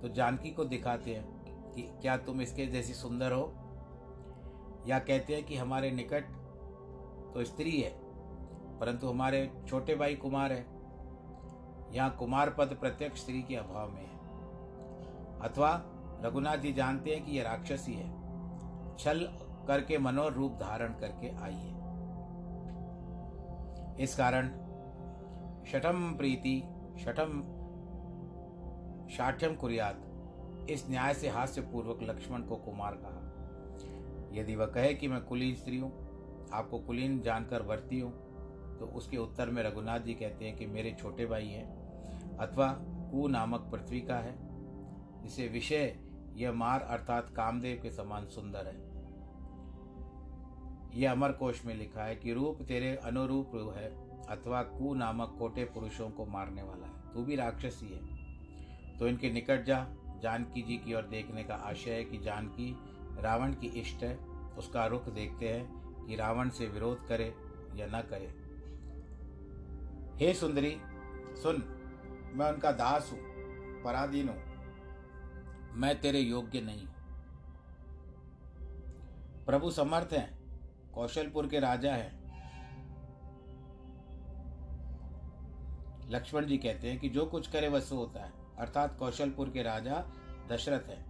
तो 0.00 0.08
जानकी 0.08 0.50
को 0.50 0.64
दिखाते 0.64 1.14
हैं 1.14 1.72
कि 1.72 1.82
क्या 2.02 2.16
तुम 2.16 2.40
इसके 2.40 2.66
जैसी 2.66 2.94
सुंदर 2.94 3.32
हो? 3.32 3.52
या 4.86 4.98
कहते 4.98 5.34
हैं 5.34 5.44
कि 5.44 5.56
हमारे 5.56 5.90
निकट 5.90 6.24
तो 7.34 7.44
स्त्री 7.44 7.80
है, 7.80 7.90
परंतु 8.80 9.08
हमारे 9.08 9.50
छोटे 9.68 9.94
भाई 9.94 10.14
कुमार 10.16 10.52
है। 10.52 10.66
यहाँ 11.92 12.10
कुमार 12.10 12.50
पद 12.50 12.76
प्रत्यक्ष 12.80 13.20
स्त्री 13.20 13.42
के 13.42 13.56
अभाव 13.56 13.90
में 13.90 14.02
है। 14.02 14.17
अथवा 15.42 15.70
रघुनाथ 16.24 16.56
जी 16.56 16.72
जानते 16.72 17.10
हैं 17.10 17.24
कि 17.24 17.36
यह 17.38 17.42
राक्षसी 17.44 17.92
है। 17.92 18.06
छल 18.98 19.28
करके 19.68 19.98
मनोर 19.98 20.32
रूप 20.32 20.52
धारण 20.52 20.92
करके 20.92 21.28
आई 21.36 21.54
है। 21.54 21.76
इस 24.02 24.14
कारण 24.16 24.48
शठम 25.64 26.12
प्रीति, 26.18 26.62
शठम 26.98 27.40
शाठ्यम 29.08 29.54
कुरियात 29.54 30.04
इस 30.70 30.88
न्याय 30.90 31.14
से 31.14 31.28
हास्य 31.28 31.60
पूर्वक 31.62 31.98
लक्ष्मण 32.02 32.42
को 32.42 32.56
कुमार 32.56 32.94
कहा। 32.94 33.24
यदि 34.32 34.56
वह 34.56 34.66
कहे 34.66 34.94
कि 34.94 35.08
मैं 35.08 35.20
कुलीन 35.20 35.54
स्त्री 35.54 35.78
हूँ, 35.78 35.92
आपको 36.52 36.78
कुलीन 36.78 37.20
जानकर 37.20 37.62
वर्ती 37.62 38.00
हूँ 38.00 38.12
तो 38.78 38.86
उसके 38.96 39.16
उत्तर 39.16 39.50
में 39.50 39.62
रघुनाथ 39.62 40.00
जी 40.00 40.14
कहते 40.14 40.44
हैं 40.44 40.56
कि 40.56 40.66
मेरे 40.66 40.96
छोटे 41.00 41.26
भाई 41.26 41.46
हैं 41.46 42.36
अथवा 42.38 42.66
कु 43.10 43.28
नामक 43.28 43.68
पृथ्वी 43.72 44.00
का 44.00 44.16
है। 44.16 44.34
जिसे 45.22 45.48
विषय 45.48 45.96
यह 46.36 46.52
मार 46.52 46.80
अर्थात 46.80 47.30
कामदेव 47.36 47.80
के 47.82 47.90
समान 47.90 48.26
सुंदर 48.26 48.66
है। 48.66 48.88
यह 51.00 51.12
अमर 51.12 51.32
कोश 51.32 51.64
में 51.64 51.74
लिखा 51.74 52.04
है 52.04 52.16
कि 52.16 52.32
रूप 52.32 52.62
तेरे 52.62 52.96
अनुरूप 52.96 53.74
है, 53.76 53.88
अथवा 54.26 54.62
कु 54.62 54.94
नामक 54.94 55.36
कोटे 55.38 55.64
पुरुषों 55.64 56.10
को 56.10 56.26
मारने 56.26 56.62
वाला 56.62 56.86
है। 56.86 57.14
तू 57.14 57.22
भी 57.22 57.36
राक्षसी 57.36 57.86
है। 57.86 58.18
तो 58.98 59.08
इनके 59.08 59.30
निकट 59.30 59.64
जा, 59.64 59.86
जानकी 60.22 60.62
जी 60.62 60.76
की 60.76 60.94
ओर 60.94 61.02
देखने 61.02 61.44
का 61.44 61.54
आशय 61.54 61.90
है 61.90 62.04
कि 62.04 62.18
जानकी 62.18 62.76
रावण 63.18 63.52
की 63.52 63.66
इष्ट 63.66 64.02
है। 64.02 64.16
उसका 64.58 64.86
रुख 64.86 65.08
देखते 65.08 65.48
हैं 65.48 65.78
कि 66.06 66.16
रावण 66.16 66.48
से 66.48 66.66
विरोध 66.66 67.06
करे 67.08 67.34
या 67.76 67.86
न 67.86 68.00
करे। 68.00 68.34
हे 70.16 70.34
सुंदरी, 70.34 70.76
सुन, 71.42 71.62
मैं 72.34 72.52
उनका 72.52 72.72
दास 72.72 73.10
हूँ, 73.12 73.18
पराधीन 73.82 74.28
हूँ। 74.28 74.47
मैं 75.70 76.00
तेरे 76.00 76.20
योग्य 76.20 76.60
नहीं 76.60 76.86
हूँ। 76.86 76.94
प्रभु 79.46 79.70
समर्थ 79.70 80.12
हैं, 80.12 80.38
कौशलपुर 80.94 81.48
के 81.48 81.60
राजा 81.60 81.94
हैं। 81.94 82.18
लक्ष्मण 86.10 86.46
जी 86.46 86.58
कहते 86.58 86.90
हैं 86.90 86.98
कि 86.98 87.08
जो 87.08 87.26
कुछ 87.26 87.50
करे 87.50 87.68
वह 87.68 87.80
सो 87.80 87.96
होता 87.96 88.24
है। 88.24 88.32
अर्थात 88.58 88.98
कौशलपुर 88.98 89.50
के 89.50 89.62
राजा 89.62 90.04
दशरथ 90.48 90.88
है। 90.88 91.04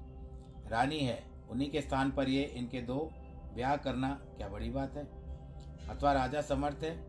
रानी 0.69 0.99
है, 0.99 1.25
उन्हीं 1.50 1.71
के 1.71 1.81
स्थान 1.81 2.11
पर 2.11 2.29
ये 2.29 2.43
इनके 2.43 2.83
दो 2.83 3.11
ब्याह 3.55 3.77
करना 3.77 4.09
क्या 4.09 4.49
बड़ी 4.49 4.71
बात 4.71 4.95
है? 4.95 5.05
अथवा 5.88 6.12
राजा 6.12 6.41
समर्थ 6.41 6.77
है, 6.83 7.05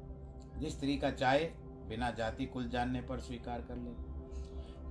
जिस 0.59 0.73
स्त्री 0.73 0.97
का 0.97 1.11
चाहे, 1.11 1.45
बिना 1.87 2.11
जाति 2.11 2.45
कुल 2.45 2.69
जानने 2.69 3.01
पर 3.01 3.19
स्वीकार 3.19 3.61
कर 3.61 3.75
ले। 3.75 4.09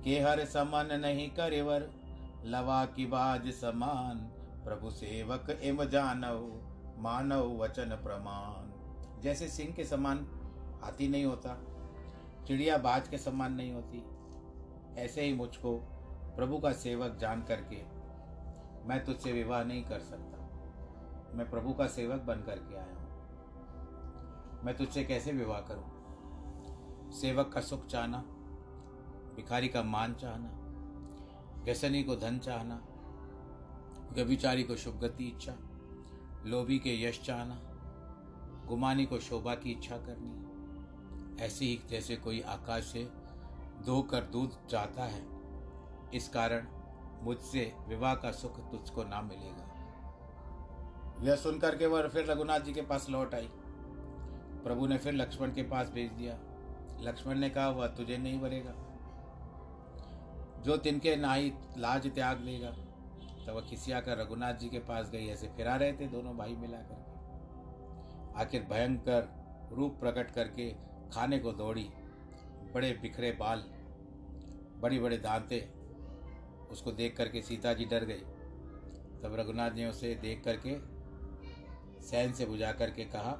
के 0.03 0.19
हर 0.19 0.45
समन 0.45 0.99
नहीं 1.01 1.29
करेवर 1.29 1.98
लवा 2.45 2.85
की 2.85 3.05
बाज 3.05 3.49
समान, 3.51 4.17
प्रभु 4.65 4.89
सेवक 4.89 5.49
एम 5.61 5.83
जानव, 5.83 6.37
मानव 6.97 7.57
वचन 7.57 7.95
प्रमाण। 8.03 9.21
जैसे 9.21 9.47
सिंह 9.47 9.73
के 9.73 9.83
समान 9.83 10.25
हाथी 10.83 11.07
नहीं 11.07 11.25
होता, 11.25 11.57
चिड़िया 12.47 12.77
बाज 12.77 13.07
के 13.07 13.17
समान 13.17 13.53
नहीं 13.53 13.73
होती, 13.73 14.03
ऐसे 15.01 15.21
ही 15.21 15.33
मुझको 15.33 15.75
प्रभु 16.35 16.59
का 16.59 16.71
सेवक 16.73 17.17
जान 17.17 17.41
करके 17.41 17.81
मैं 18.87 19.03
तुझसे 19.05 19.31
विवाह 19.31 19.63
नहीं 19.63 19.83
कर 19.83 19.99
सकता। 19.99 20.37
मैं 21.37 21.49
प्रभु 21.49 21.73
का 21.73 21.87
सेवक 21.87 22.21
बन 22.21 22.41
करके 22.41 22.75
आया 22.75 22.95
हूँ। 22.95 24.63
मैं 24.63 24.75
तुझसे 24.77 25.03
कैसे 25.03 25.31
विवाह 25.31 25.59
करूँ? 25.61 27.11
सेवक 27.11 27.51
का 27.53 27.61
सुख 27.61 27.85
चाहना, 27.85 28.17
भिखारी 29.35 29.67
का 29.67 29.83
मान 29.83 30.13
चाहना 30.13 30.58
व्यसनी 31.63 32.03
को 32.03 32.15
धन 32.15 32.37
चाहना, 32.37 32.81
व्यभिचारी 34.13 34.63
को 34.63 34.75
शुभ 34.75 34.99
गति 34.99 35.27
इच्छा, 35.27 35.55
लोभी 36.45 36.79
के 36.79 37.03
यश 37.03 37.21
चाहना, 37.21 37.59
गुमानी 38.67 39.05
को 39.05 39.19
शोभा 39.19 39.55
की 39.55 39.71
इच्छा 39.71 39.97
करनी। 39.97 41.43
ऐसे 41.43 41.65
ही 41.65 41.79
जैसे 41.89 42.15
कोई 42.15 42.41
आकाश 42.41 42.83
से 42.83 43.09
धोकर 43.85 44.21
दूध 44.21 44.67
चाहता 44.69 45.03
है, 45.03 45.23
इस 46.13 46.29
कारण 46.29 46.67
मुझसे 47.21 47.75
विवाह 47.87 48.15
का 48.15 48.31
सुख 48.31 48.59
तुझको 48.71 49.03
ना 49.03 49.21
मिलेगा। 49.21 49.65
यह 51.21 51.35
सुनकर 51.35 51.77
के 51.77 51.85
वह 51.85 52.07
फिर 52.07 52.25
रघुनाथ 52.25 52.59
जी 52.59 52.73
के 52.73 52.81
पास 52.81 53.09
लौट 53.09 53.33
आई। 53.35 53.49
प्रभु 54.63 54.87
ने 54.87 54.97
फिर 54.97 55.13
लक्ष्मण 55.13 55.53
के 55.53 55.63
पास 55.63 55.89
भेज 55.89 56.11
दिया। 56.11 56.37
लक्ष्मण 57.01 57.37
ने 57.37 57.49
कहा, 57.49 57.69
वह 57.69 57.87
तुझे 57.87 58.17
नहीं 58.17 58.39
भरेगा 58.39 58.71
जो 60.65 60.77
तिनके 60.77 61.15
नाई 61.15 61.51
लाज 61.77 62.07
त्याग 62.07 62.41
लेगा, 62.41 62.69
तब 62.69 63.53
वह 63.55 63.61
खिसिया 63.61 63.99
कर 64.01 64.17
रघुनाथ 64.17 64.53
जी 64.53 64.69
के 64.69 64.79
पास 64.81 65.09
गई, 65.09 65.27
ऐसे 65.27 65.47
फिरा 65.47 65.75
रहे 65.75 65.93
थे 65.93 66.07
दोनों 66.07 66.35
भाई 66.37 66.55
मिला 66.55 66.77
करके 66.81 68.41
आखिर 68.41 68.61
भयंकर 68.63 69.27
रूप 69.71 69.97
प्रकट 69.99 70.31
करके 70.31 70.69
खाने 71.13 71.39
को 71.39 71.51
दौड़ी, 71.53 71.89
बड़े 72.73 72.91
बिखरे 73.01 73.31
बाल 73.31 73.63
बड़ी 74.81 74.99
बड़े 74.99 75.17
दांते, 75.17 75.59
उसको 76.71 76.91
देख 76.91 77.15
करके 77.17 77.41
सीता 77.41 77.73
जी 77.73 77.85
डर 77.85 78.05
गई। 78.05 78.21
तब 79.21 79.35
रघुनाथ 79.39 79.71
ने 79.71 79.85
उसे 79.85 80.13
देख 80.15 80.43
करके 80.43 80.75
सैन 82.01 82.33
से 82.33 82.45
बुझा 82.45 82.71
करके 82.71 83.05
कहा 83.05 83.31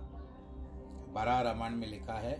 बारह 1.13 1.39
रामायण 1.41 1.75
में 1.75 1.87
लिखा 1.87 2.13
है, 2.13 2.33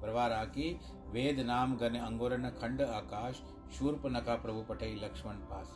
प्रवारा 0.00 0.44
की 0.48 0.70
वेद 1.08 1.40
नाम 1.40 1.76
गण 1.76 1.98
अंगुरन 1.98 2.48
खंड 2.60 2.82
आकाश 2.82 3.42
शूर्प 3.72 4.02
नका 4.06 4.34
प्रभु 4.34 4.62
पटई 4.62 4.94
लक्ष्मण 4.94 5.34
पास 5.34 5.74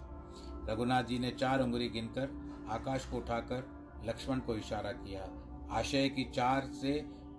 रघुनाथ 0.71 1.05
जी 1.05 1.19
ने 1.19 1.31
चार 1.31 1.61
उंगली 1.61 1.89
गिनकर, 1.89 2.29
आकाश 2.71 3.07
को 3.07 3.17
उठाकर 3.17 3.65
लक्ष्मण 4.05 4.39
को 4.39 4.57
इशारा 4.57 4.93
किया। 4.93 5.29
आशय 5.71 6.09
की 6.09 6.25
चार 6.25 6.67
से 6.73 6.93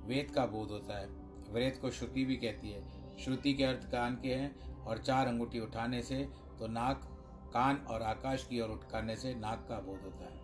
वेद 0.05 0.31
का 0.31 0.45
बोध 0.45 0.69
होता 0.69 0.99
है। 0.99 1.07
वेद 1.51 1.77
को 1.81 1.89
श्रुति 1.89 2.25
भी 2.25 2.35
कहती 2.35 2.71
है। 2.71 2.83
श्रुति 3.17 3.53
के 3.53 3.63
अर्थ 3.63 3.91
कान 3.91 4.15
के 4.15 4.33
हैं 4.33 4.75
और 4.85 4.97
चार 4.97 5.27
अंगूठी 5.27 5.59
उठाने 5.59 6.01
से 6.01 6.29
तो 6.59 6.67
नाक, 6.67 7.01
कान 7.53 7.77
और 7.77 8.01
आकाश 8.01 8.47
की 8.49 8.61
ओर 8.61 8.69
उठकाने 8.69 9.15
से 9.15 9.33
नाक 9.35 9.65
का 9.69 9.79
बोध 9.79 10.01
होता 10.03 10.23
है। 10.25 10.39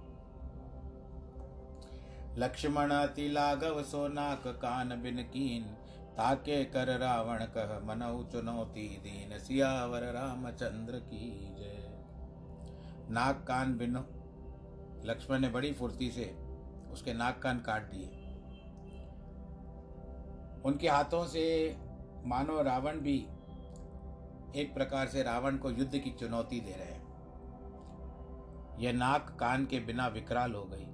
लक्ष्मण 2.38 2.92
अति 2.92 3.28
लाघव 3.30 3.84
सो 3.84 4.08
नाक 4.08 4.44
कान 4.48 5.02
बिन 5.02 5.24
कीन। 5.24 5.64
ताके 6.18 6.64
कर 6.66 6.98
रावण 7.00 7.40
कह 7.46 7.80
मनऊ 7.86 8.24
चुनौती 8.24 8.88
दीन, 8.88 9.40
सियावर 9.40 10.02
रामचंद्र 10.02 11.00
की 11.00 11.56
जय। 11.60 12.04
नाक 13.10 13.46
कान 13.48 13.78
बिन, 13.78 13.98
लक्ष्मण 15.06 15.40
ने 15.40 15.50
बड़ी 15.50 15.72
फुर्ती 15.74 16.12
से 16.12 16.26
उसके 16.92 17.14
नाक 17.14 17.42
कान 17.42 17.60
काट 17.60 17.84
दिए। 17.84 18.08
उनके 20.66 20.88
हाथों 20.88 21.26
से 21.26 21.76
मानो 22.26 22.62
रावण 22.62 23.00
भी 23.00 23.18
एक 24.56 24.72
प्रकार 24.74 25.08
से 25.08 25.24
रावण 25.24 25.58
को 25.58 25.72
युद्ध 25.72 25.98
की 25.98 26.12
चुनौती 26.12 26.60
दे 26.60 26.72
रहे 26.72 26.88
हैं। 26.88 27.06
यह 28.80 28.94
नाक 28.94 29.38
कान 29.40 29.66
के 29.66 29.80
बिना 29.80 30.08
विकराल 30.08 30.54
हो 30.54 30.64
गई। 30.64 30.88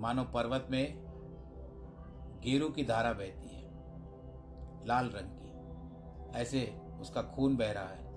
मानो 0.00 0.24
पर्वत 0.24 0.68
में 0.70 0.98
गेरू 2.44 2.68
की 2.68 2.84
धारा 2.84 3.12
बहती 3.12 3.39
लाल 4.86 5.10
रंग 5.14 5.30
की। 5.32 6.38
ऐसे 6.38 6.80
उसका 7.00 7.22
खून 7.22 7.56
बह 7.56 7.72
रहा 7.72 7.88
है। 7.88 8.08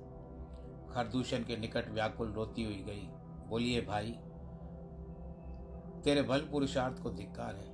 खरदूषण 0.89 1.43
के 1.43 1.57
निकट 1.57 1.89
व्याकुल 1.89 2.31
रोती 2.31 2.63
हुई 2.63 2.83
गई। 2.87 3.09
बोलिए 3.47 3.81
भाई, 3.81 4.11
तेरे 6.03 6.21
बल 6.21 6.39
पुरुषार्थ 6.39 7.01
को 7.03 7.09
धिक्कार 7.09 7.55
है। 7.55 7.71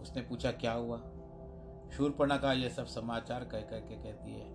उसने 0.00 0.22
पूछा, 0.22 0.52
क्या 0.52 0.72
हुआ? 0.72 0.98
शूरपणा 1.96 2.36
का 2.36 2.52
यह 2.52 2.68
सब 2.68 2.86
समाचार 2.86 3.44
कह 3.44 3.60
कह 3.60 3.78
के 3.78 3.96
कहती 3.96 4.34
है। 4.34 4.48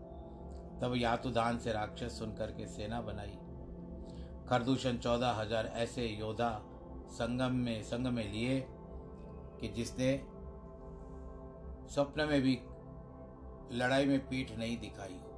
तब 0.80 0.94
यातुदान 0.96 1.58
से 1.58 1.74
राक्षस 1.74 2.20
सुन 2.20 2.34
करके 2.34 2.68
सेना 2.68 3.02
बनाई। 3.02 3.38
खरदूषण 4.50 4.98
चौदह 4.98 5.32
हज़ार 5.32 5.66
ऐसे 5.66 6.08
योद्धा 6.08 6.50
संगम 7.10 7.56
में, 7.56 7.84
संग 7.84 8.08
में 8.08 8.32
लिए 8.32 8.60
कि 9.62 9.68
जिसने 9.68 10.26
स्वप्न 11.90 12.28
में 12.28 12.42
भी 12.42 12.56
लड़ाई 13.72 14.06
में 14.06 14.20
पीठ 14.20 14.58
नहीं 14.58 14.78
दिखाई 14.78 15.14
हो। 15.14 15.36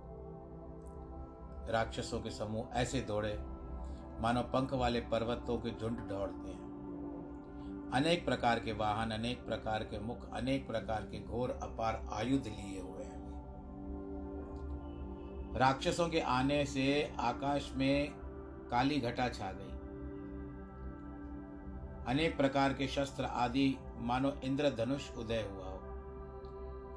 राक्षसों 1.70 2.20
के 2.20 2.30
समूह 2.30 2.68
ऐसे 2.74 3.02
दौड़े, 3.02 3.34
मानो 4.20 4.42
पंख 4.42 4.74
वाले 4.74 5.00
पर्वतों 5.02 5.58
के 5.58 5.72
झुंड 5.72 6.00
दौड़ते 6.00 6.50
हैं। 6.50 6.62
अनेक 7.94 8.26
प्रकार 8.26 8.60
के 8.60 8.74
वाहन, 8.74 9.12
अनेक 9.12 9.46
प्रकार 9.46 9.84
के 9.84 10.00
मुख, 10.00 10.34
अनेक 10.34 10.68
प्रकार 10.68 11.02
के 11.02 11.20
घोर, 11.20 11.50
अपार 11.64 12.08
आयुध 12.14 12.48
लिए 12.48 12.82
हुए 12.82 13.04
हैं। 13.04 13.22
राक्षसों 15.56 16.10
के 16.10 16.20
आने 16.20 16.66
से 16.66 17.14
आकाश 17.20 17.74
में 17.76 18.12
काली 18.72 19.00
घटा 19.00 19.30
छा 19.30 19.52
गई। 19.52 19.72
अनेक 22.08 22.38
प्रकार 22.38 22.74
के 22.74 22.88
शस्त्र 22.88 23.24
आदि, 23.24 23.78
मानो 23.98 24.34
इंद्रधनुष 24.44 25.12
उदय 25.16 25.42
हुआ 25.52 25.61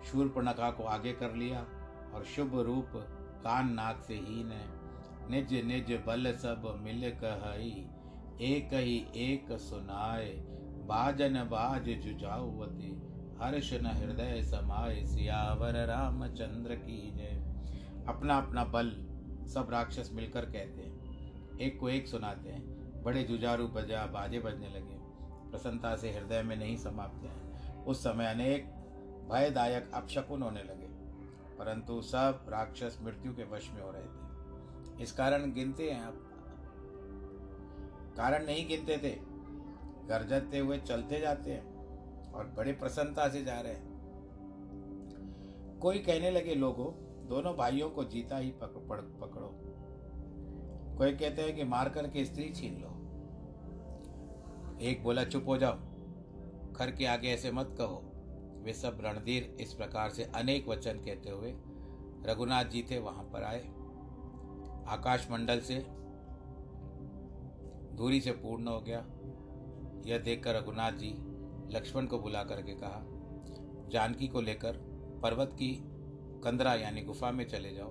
शूर्पणखा 0.05 0.71
को 0.71 0.85
आगे 0.85 1.13
कर 1.13 1.35
लिया 1.35 1.67
और 2.15 2.25
शुभ 2.25 2.59
रूप 2.59 2.91
कान 3.45 3.73
नाक 3.73 4.05
से 4.07 4.15
है। 4.15 4.85
निज 5.31 5.55
निज 5.55 6.03
बल 6.07 6.33
सब 6.33 6.81
मिल 6.83 7.13
कही 7.25 7.87
एक 8.55 8.71
ही 8.73 9.07
एक 9.17 9.53
सुनाए। 9.53 10.45
बाजन 10.87 11.35
बाज 11.35 11.83
जुजावती 11.83 13.03
हर्ष 13.43 13.73
न 13.73 13.87
हृदय 13.87 14.43
समाये 14.43 15.07
सियावर 15.07 15.87
रामचंद्र 15.87 16.75
की 16.75 17.11
जय। 17.11 17.43
अपना 18.09 18.39
अपना 18.39 18.65
बल 18.65 18.91
सब 19.47 19.69
राक्षस 19.71 20.11
मिलकर 20.13 20.45
कहते 20.45 20.83
हैं। 20.83 21.59
एक 21.59 21.81
को 21.81 21.89
एक 21.89 22.09
सुनाते 22.09 22.51
हैं। 22.51 23.03
बड़े 23.03 23.23
जुजारू 23.23 23.69
बजा 23.69 24.07
बाजे 24.07 24.41
बजने 24.41 24.69
लगे। 24.69 24.97
प्रसन्नता 25.51 25.97
से 25.97 26.13
हृदय 26.13 26.43
में 26.43 26.57
नहीं 26.57 26.77
समाप्त 26.77 27.25
हैं। 27.25 27.85
उस 27.85 28.01
समय 28.01 28.27
अनेक 28.27 28.84
भयदायक 29.31 29.91
अपशकुन 29.95 30.43
होने 30.43 30.63
लगे, 30.63 30.89
परंतु 31.57 32.01
सब 32.03 32.47
राक्षस 32.49 32.99
मृत्यु 33.03 33.33
के 33.33 33.45
वश 33.45 33.71
में 33.75 33.83
हो 33.83 33.91
रहे 33.91 34.03
थे। 34.03 35.03
इस 35.03 35.13
कारण 35.13 35.53
गिनते 35.53 35.91
हैं 35.91 36.01
आप। 36.01 36.15
कारण 38.17 38.45
नहीं 38.47 38.69
गिनते 38.69 38.97
थे। 38.99 39.17
गरजते 40.07 40.59
हुए 40.59 40.79
चलते 40.79 41.21
जाते 41.21 41.53
हैं 41.53 42.33
और 42.33 42.47
बड़े 42.47 42.73
प्रसन्नता 42.73 43.29
से 43.29 43.45
जा 43.45 43.61
रहे 43.61 43.73
हैं। 43.73 43.95
कोई 45.83 45.99
कहने 45.99 46.31
लगे, 46.31 46.55
लोगों, 46.55 46.93
दोनों 47.29 47.55
भाइयों 47.57 47.91
को 47.91 48.05
जीता 48.05 48.37
ही 48.37 48.51
पकड़। 48.51 49.01
कोई 50.99 51.15
कहते 51.15 51.43
हैं 51.43 51.57
कि 51.57 51.65
मार 51.65 51.89
करके 51.89 52.25
स्त्री 52.25 52.49
छीन 52.51 52.75
लो। 52.75 52.89
एक 54.81 55.03
बोला, 55.03 55.25
चुप 55.25 55.45
हो 55.49 55.59
जाओ। 55.59 55.75
खर 56.73 56.91
के 56.91 57.07
आगे 57.07 57.29
ऐसे 57.29 57.53
मत 57.53 57.75
कहो। 57.79 58.11
वे 58.65 58.73
सब 58.73 58.99
रणधीर 59.01 59.57
इस 59.61 59.73
प्रकार 59.73 60.11
से 60.11 60.25
अनेक 60.35 60.69
वचन 60.69 61.01
कहते 61.01 61.31
हुए 61.31 61.55
रघुनाथ 62.27 62.65
जी 62.65 62.85
थे, 62.91 62.99
वहाँ 62.99 63.25
पर 63.25 63.43
आए। 63.43 63.61
आकाश 64.89 65.27
मंडल 65.31 65.61
से 65.61 65.85
दूरी 67.97 68.21
से 68.21 68.33
पूर्ण 68.33 68.69
हो 68.69 68.81
गया। 68.81 69.05
यह 70.07 70.19
देखकर 70.19 70.55
रघुनाथ 70.55 70.93
जी 70.93 71.15
लक्ष्मण 71.71 72.07
को 72.07 72.19
बुला 72.19 72.43
करके 72.45 72.75
कहा, 72.75 73.03
जानकी 73.91 74.29
को 74.29 74.41
लेकर 74.41 74.77
पर्वत 75.23 75.53
की 75.53 75.73
कंदरा 76.45 76.75
यानी 76.75 77.03
गुफा 77.03 77.31
में 77.31 77.47
चले 77.49 77.75
जाओ, 77.75 77.91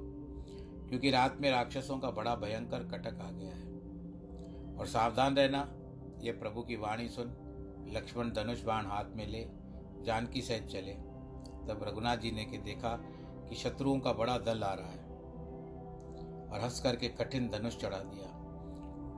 क्योंकि 0.89 1.11
रात 1.11 1.37
में 1.41 1.49
राक्षसों 1.51 1.97
का 1.99 2.11
बड़ा 2.11 2.35
भयंकर 2.35 2.83
कटक 2.89 3.21
आ 3.21 3.31
गया 3.31 3.53
है। 3.53 4.77
और 4.77 4.87
सावधान 4.87 5.35
रहना, 5.35 5.67
ये 6.21 6.31
प्रभु 6.31 6.61
की 6.61 6.75
वाणी 6.75 7.07
सुन, 7.07 7.35
लक्ष्मण 7.95 8.31
धनुष 8.31 8.63
बाण 8.63 8.85
हाथ 8.85 9.15
में 9.15 9.27
ले 9.27 9.45
जानकी 10.05 10.41
सहित 10.41 10.67
चले। 10.67 10.93
तब 11.67 11.85
रघुनाथ 11.87 12.17
जी 12.17 12.31
ने 12.31 12.45
के 12.45 12.57
देखा 12.63 12.95
कि 13.49 13.55
शत्रुओं 13.55 13.99
का 13.99 14.13
बड़ा 14.13 14.37
दल 14.37 14.63
आ 14.63 14.73
रहा 14.73 14.87
है 14.87 15.01
और 16.47 16.61
हंस 16.63 16.79
करके 16.81 17.07
कठिन 17.15 17.49
धनुष 17.49 17.77
चढ़ा 17.77 17.97
दिया। 17.97 18.31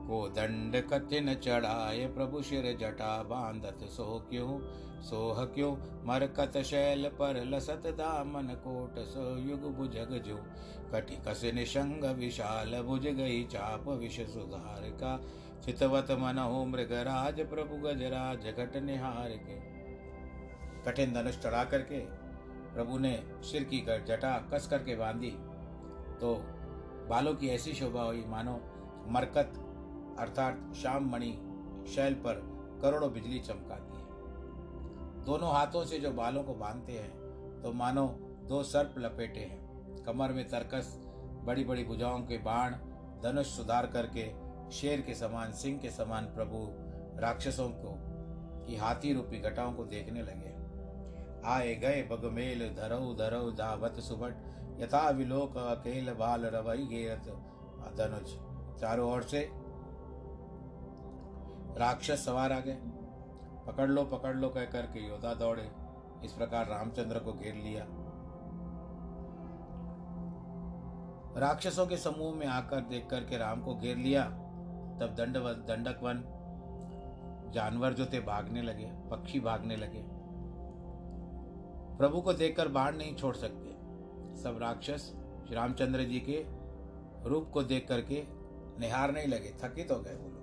वो 0.06 0.26
दंड 0.30 0.76
कठिन 0.88 1.34
चढ़ाए 1.36 2.06
प्रभु 2.06 2.42
शिर 2.42 2.76
जटा 2.80 3.22
बांधत, 3.22 3.78
सो 3.86 4.26
क्यों 4.30 4.58
सोह 5.02 5.44
क्यों 5.44 5.72
मरकत 6.06 6.56
शैल 6.64 7.08
पर 7.18 7.42
लसत 7.44 7.86
दामन 7.98 8.54
कोट, 8.64 8.98
सो 9.04 9.36
युग 9.40 9.72
भुजग 9.76 10.12
जो 10.26 10.36
कटि 10.92 11.16
कस 11.26 11.42
निशंग 11.54 12.04
विशाल 12.18 12.80
भुज 12.82 13.06
गई 13.08 13.42
चाप 13.44 13.88
विष 14.00 14.20
सुधार 14.28 14.90
का 15.02 15.16
चितवत 15.64 16.10
मन 16.20 16.38
हो 16.40 16.64
मृगराज 16.64 17.40
प्रभु 17.50 17.76
गजराज 17.78 18.46
घट 18.48 18.76
निहार 18.82 19.36
के 19.40 19.58
कठिन 20.86 21.12
धनुष 21.12 21.38
चढ़ा 21.38 21.64
करके 21.64 21.98
प्रभु 22.74 22.98
ने 22.98 23.12
सिर 23.42 23.64
की 23.64 23.80
जटा, 23.80 24.36
कस 24.52 24.66
करके 24.66 24.96
बांधी। 24.96 25.30
तो 26.20 26.34
बालों 27.10 27.34
की 27.34 27.48
ऐसी 27.48 27.72
शोभा 27.72 28.02
हुई, 28.02 28.24
मानो 28.26 28.52
मरकत 29.08 29.52
अर्थात 30.20 30.72
श्याम 30.76 31.10
मणि 31.10 31.32
शैल 31.94 32.14
पर 32.16 32.40
करोड़ों 32.82 33.12
बिजली 33.12 33.38
चमकाती 33.40 33.96
है। 33.96 35.24
दोनों 35.24 35.52
हाथों 35.52 35.84
से 35.84 35.98
जो 35.98 36.10
बालों 36.12 36.42
को 36.44 36.54
बांधते 36.54 36.92
हैं 36.92 37.60
तो 37.62 37.72
मानो 37.72 38.06
दो 38.48 38.62
सर्प 38.62 38.94
लपेटे 38.98 39.40
हैं। 39.40 40.04
कमर 40.04 40.32
में 40.32 40.48
तरकस 40.48 40.96
बड़ी 41.44 41.64
बड़ी 41.64 41.84
भुजाओं 41.84 42.20
के 42.20 42.38
बाण, 42.38 42.74
धनुष 43.22 43.46
सुधार 43.46 43.86
करके 43.86 44.24
शेर 44.70 45.00
के 45.00 45.14
समान, 45.14 45.52
सिंह 45.52 45.78
के 45.78 45.90
समान 45.90 46.24
प्रभु 46.26 46.66
राक्षसों 47.20 47.68
को, 47.68 47.94
की 48.66 48.76
हाथी 48.76 49.12
रूपी 49.12 49.38
घटाओं 49.40 49.72
को 49.72 49.84
देखने 49.84 50.22
लगे। 50.22 50.55
आए 51.46 51.74
गए 51.74 52.02
बगमेल 52.02 52.68
धरऊ 52.74 53.14
धरऊ 53.14 53.50
धावत 53.50 54.00
सुबट 54.00 54.80
यथा 54.80 55.08
विलोक 55.10 55.56
अकेल 55.58 56.12
बाल 56.14 56.44
रवई 56.54 56.86
घेरत 56.86 57.28
धनुज 57.98 58.32
चारों 58.80 59.10
ओर 59.12 59.22
से 59.22 59.40
राक्षस 61.78 62.24
सवार 62.24 62.52
आ 62.52 62.58
गए। 62.60 62.78
पकड़ 63.66 63.88
लो 63.90 64.04
पकड़ 64.04 64.34
लो 64.36 64.48
कह 64.48 64.64
करके 64.64 65.00
योद्धा 65.00 65.34
दौड़े। 65.34 65.70
इस 66.24 66.32
प्रकार 66.32 66.66
रामचंद्र 66.66 67.18
को 67.18 67.32
घेर 67.32 67.54
लिया। 67.54 67.84
राक्षसों 71.40 71.86
के 71.86 71.96
समूह 71.96 72.34
में 72.34 72.46
आकर 72.46 72.80
देख 72.80 73.06
करके 73.06 73.38
राम 73.38 73.62
को 73.62 73.74
घेर 73.74 73.96
लिया। 73.96 74.24
तब 75.00 75.14
दंड 75.18 75.36
दंडक 75.68 76.02
वन 76.02 76.22
जानवर 77.54 77.92
जो 77.92 78.06
थे 78.06 78.20
भागने 78.20 78.62
लगे, 78.62 78.90
पक्षी 79.10 79.40
भागने 79.40 79.76
लगे। 79.76 80.04
प्रभु 81.98 82.20
को 82.20 82.32
देखकर 82.32 82.68
बाण 82.68 82.96
नहीं 82.96 83.14
छोड़ 83.16 83.34
सकते। 83.36 83.74
सब 84.42 84.58
राक्षस 84.62 85.12
श्री 85.46 85.54
रामचंद्र 85.54 86.04
जी 86.04 86.20
के 86.20 86.44
रूप 87.28 87.50
को 87.50 87.62
देख 87.62 87.88
करके 87.88 88.24
निहार 88.80 89.12
नहीं 89.12 89.26
लगे, 89.26 89.54
थकित 89.62 89.90
हो 89.90 89.98
गए 90.00 90.12
लोग। 90.12 90.34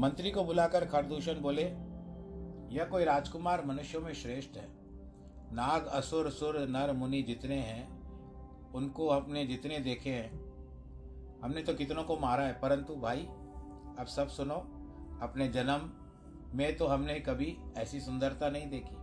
मंत्री 0.00 0.30
को 0.30 0.44
बुलाकर 0.44 0.84
खरदूषण 0.84 1.40
बोले, 1.40 1.62
यह 2.76 2.84
कोई 2.84 3.04
राजकुमार 3.04 3.64
मनुष्यों 3.64 4.02
में 4.02 4.12
श्रेष्ठ 4.12 4.56
है। 4.56 4.68
नाग, 5.52 5.86
असुर, 5.86 6.30
सुर, 6.30 6.58
नर, 6.68 6.92
मुनि 6.92 7.22
जितने 7.22 7.54
हैं, 7.54 7.96
उनको 8.72 9.06
अपने 9.06 9.46
जितने 9.46 9.78
देखे 9.78 10.10
हैं, 10.10 10.30
हमने 11.42 11.62
तो 11.62 11.74
कितनों 11.74 12.04
को 12.04 12.16
मारा 12.16 12.42
है, 12.42 12.52
परंतु 12.52 12.96
भाई, 12.96 13.20
अब 13.98 14.06
सब 14.06 14.28
सुनो, 14.28 14.54
अपने 15.22 15.48
जन्म 15.48 15.90
में 16.56 16.76
तो 16.76 16.86
हमने 16.86 17.20
कभी 17.20 17.56
ऐसी 17.76 18.00
सुंदरता 18.00 18.50
नहीं 18.50 18.70
देखी। 18.70 18.96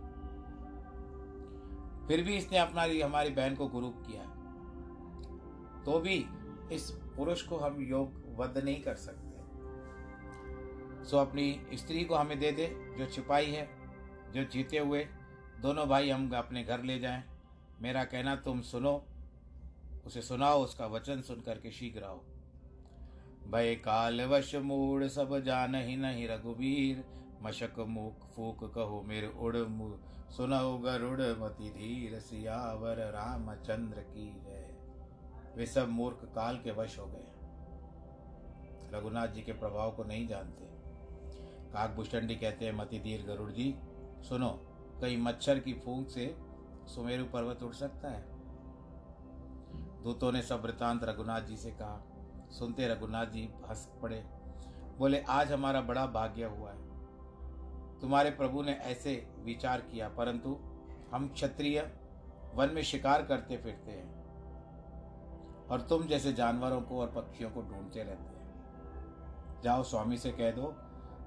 फिर 2.06 2.24
भी 2.24 2.36
इसने 2.36 2.58
अपना 2.58 2.82
हमारी 3.06 3.30
बहन 3.30 3.54
को 3.54 3.68
गुरु 3.68 3.88
किया। 3.88 4.22
तो 5.84 6.00
भी 6.00 6.26
इस 6.72 6.90
पुरुष 7.16 7.42
को 7.42 7.56
हम 7.56 7.80
योग 7.80 8.22
वध 8.36 8.58
नहीं 8.58 8.82
कर 8.82 8.94
सकते। 8.94 9.34
सो 11.04 11.16
अपनी 11.16 11.60
स्त्री 11.74 12.04
को 12.04 12.14
हमें 12.14 12.40
दे 12.40 12.52
दे, 12.52 12.94
जो 12.98 13.06
छिपाई 13.06 13.46
है, 13.46 13.68
जो 14.32 14.44
जीते 14.44 14.78
हुए, 14.78 15.08
दोनों 15.60 15.88
भाई 15.88 16.10
हम 16.10 16.30
अपने 16.30 16.64
घर 16.64 16.82
ले 16.82 16.98
जाएँ। 16.98 17.22
मेरा 17.80 18.04
कहना, 18.04 18.36
तुम 18.36 18.60
सुनो, 18.60 19.04
उसे 20.06 20.22
सुनाओ, 20.22 20.64
उसका 20.64 20.86
वचन 20.86 21.20
सुन 21.20 21.40
करके 21.40 21.70
शीघ्र 21.70 22.02
आओ। 22.02 22.20
भय 23.46 23.74
काल 23.74 24.22
वश 24.22 24.54
मूड 24.54 25.06
सब 25.06 25.38
जान 25.38 25.74
ही 25.74 25.96
नहीं 25.96 26.28
रघुबीर 26.28 27.04
मशक 27.44 27.78
मुख 27.78 28.26
फूक 28.26 28.74
कहो 28.74 29.02
मेरे 29.02 29.26
उड़ 29.26 29.56
सुनो 30.30 30.78
गरुड़ 30.78 31.20
मति 31.20 31.70
धीर 31.70 32.20
सियावर 32.20 32.96
राम 32.96 33.54
चंद्र 33.54 34.00
की 34.00 34.40
जय। 34.40 34.76
वे 35.56 35.66
सब 35.66 35.88
मूर्ख 35.88 36.32
काल 36.34 36.58
के 36.58 36.70
वश 36.70 36.98
हो 36.98 37.06
गए। 37.06 37.30
रघुनाथ 38.92 39.28
जी 39.28 39.42
के 39.42 39.52
प्रभाव 39.52 39.92
को 39.92 40.04
नहीं 40.04 40.28
जानते। 40.28 40.64
काकभूषणी 41.72 42.36
कहते 42.36 42.64
हैं, 42.64 42.72
मति 42.72 42.98
धीर 42.98 43.26
गरुड़ 43.26 43.50
जी, 43.50 43.74
सुनो, 44.28 44.50
कहीं 45.00 45.18
मच्छर 45.18 45.58
की 45.58 45.74
फूंक 45.74 46.08
से 46.08 46.38
सुमेरु 46.86 47.24
पर्वत 47.24 47.62
उड़ 47.62 47.74
सकता 47.74 48.08
है? 48.08 48.24
दूतों 50.02 50.32
ने 50.32 50.42
सब 50.42 50.62
वृतांत 50.62 51.04
रघुनाथ 51.04 51.40
जी 51.40 51.56
से 51.56 51.70
कहा। 51.70 52.04
सुनते 52.50 52.88
रघुनाथ 52.88 53.26
जी 53.26 53.50
हंस 53.68 53.92
पड़े। 54.02 54.24
बोले, 54.98 55.20
आज 55.20 55.52
हमारा 55.52 55.80
बड़ा 55.80 56.06
भाग्य 56.06 56.44
हुआ 56.44 56.72
है। 56.72 56.83
तुम्हारे 58.04 58.30
प्रभु 58.30 58.62
ने 58.62 58.72
ऐसे 58.84 59.12
विचार 59.44 59.80
किया, 59.82 60.08
परंतु 60.08 60.50
हम 61.12 61.28
क्षत्रिय 61.28 61.80
वन 62.54 62.70
में 62.70 62.82
शिकार 62.82 63.22
करते 63.22 63.56
फिरते 63.56 63.90
हैं 63.90 65.68
और 65.68 65.80
तुम 65.80 66.06
जैसे 66.06 66.32
जानवरों 66.32 66.80
को 66.80 67.00
और 67.00 67.12
पक्षियों 67.12 67.50
को 67.50 67.62
ढूंढते 67.62 68.02
रहते 68.02 68.34
हैं। 68.34 69.62
जाओ 69.62 69.82
स्वामी 69.82 70.16
से 70.16 70.32
कह 70.32 70.50
दो, 70.50 70.74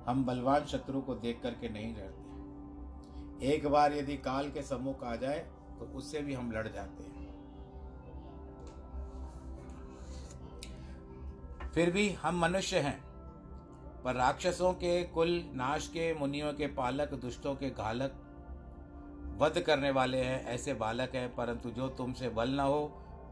हम 0.07 0.25
बलवान 0.25 0.65
शत्रु 0.65 1.01
को 1.01 1.15
देख 1.15 1.41
करके 1.43 1.69
नहीं 1.69 1.93
डरते। 1.95 3.47
एक 3.47 3.67
बार 3.67 3.93
यदि 3.93 4.17
काल 4.19 4.49
के 4.51 4.61
सम्मुख 4.61 5.03
आ 5.03 5.15
जाए 5.15 5.39
तो 5.79 5.85
उससे 5.97 6.21
भी 6.21 6.33
हम 6.33 6.51
लड़ 6.51 6.67
जाते 6.67 7.03
हैं। 7.03 7.15
फिर 11.71 11.91
भी 11.91 12.09
हम 12.21 12.39
मनुष्य 12.41 12.79
हैं 12.79 13.06
पर 14.07 14.15
राक्षसों 14.15 14.71
के 14.73 15.01
कुल 15.03 15.29
नाश 15.53 15.87
के, 15.87 16.13
मुनियों 16.13 16.51
के 16.53 16.67
पालक, 16.67 17.13
दुष्टों 17.13 17.53
के 17.55 17.69
घालक 17.69 18.13
वध 19.39 19.59
करने 19.59 19.89
वाले 19.91 20.21
हैं, 20.23 20.45
ऐसे 20.45 20.73
बालक 20.73 21.15
हैं, 21.15 21.35
परंतु 21.35 21.69
जो 21.69 21.87
तुमसे 21.89 22.29
बल 22.29 22.49
न 22.49 22.59
हो 22.59 22.87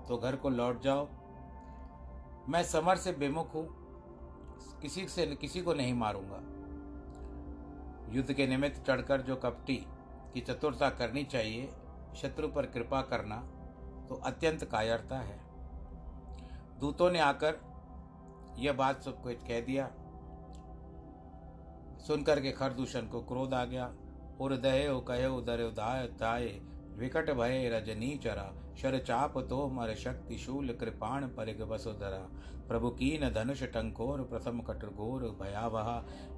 तो 0.07 0.17
घर 0.17 0.35
को 0.35 0.49
लौट 0.49 0.81
जाओ। 0.81 1.07
मैं 2.49 2.63
समर 2.63 2.97
से 2.97 3.11
बेमुख 3.13 3.55
हूँ, 3.55 3.65
किसी 4.81 5.07
से, 5.07 5.25
किसी 5.35 5.61
को 5.61 5.73
नहीं 5.73 5.93
मारूँगा। 5.93 6.41
युद्ध 8.13 8.33
के 8.33 8.47
निमित्त 8.47 8.85
चढ़कर 8.87 9.21
जो 9.21 9.35
कपटी 9.35 9.85
की 10.33 10.41
चतुरता 10.41 10.89
करनी 10.89 11.23
चाहिए, 11.23 11.73
शत्रु 12.15 12.47
पर 12.47 12.65
कृपा 12.65 13.01
करना 13.01 13.43
तो 14.09 14.21
अत्यंत 14.25 14.63
कायरता 14.65 15.19
है। 15.19 15.39
दूतों 16.79 17.11
ने 17.11 17.19
आकर 17.19 17.61
यह 18.59 18.73
बात 18.73 19.03
सबको 19.03 19.43
कह 19.47 19.61
दिया 19.61 19.91
सुनकर 22.07 22.39
के 22.39 22.51
खरदूषण 22.51 23.01
को 23.01 23.21
क्रोध 23.21 23.53
आ 23.53 23.65
गया। 23.65 23.93
उदय 24.41 25.01
कहे 25.07 25.27
उदर 25.27 25.61
उदाय 25.63 26.07
ताए, 26.07 26.61
विकट 26.97 27.31
भय 27.31 27.69
रजनी 27.69 28.15
चरा 28.23 28.51
शर 28.77 28.97
चाप 28.99 29.37
तो 29.39 29.67
मर 29.67 29.93
शक्ति 29.95 30.37
शूल 30.37 30.73
कृपाण 30.73 31.27
परिग 31.27 31.61
वसुधरा। 31.61 32.17
प्रभु 32.67 32.89
कीन 32.89 33.29
धनुष 33.29 33.63
टंकोर, 33.63 34.21
प्रथम 34.21 34.59
कट 34.59 34.85
घोर 34.85 35.23
भयावह, 35.41 35.89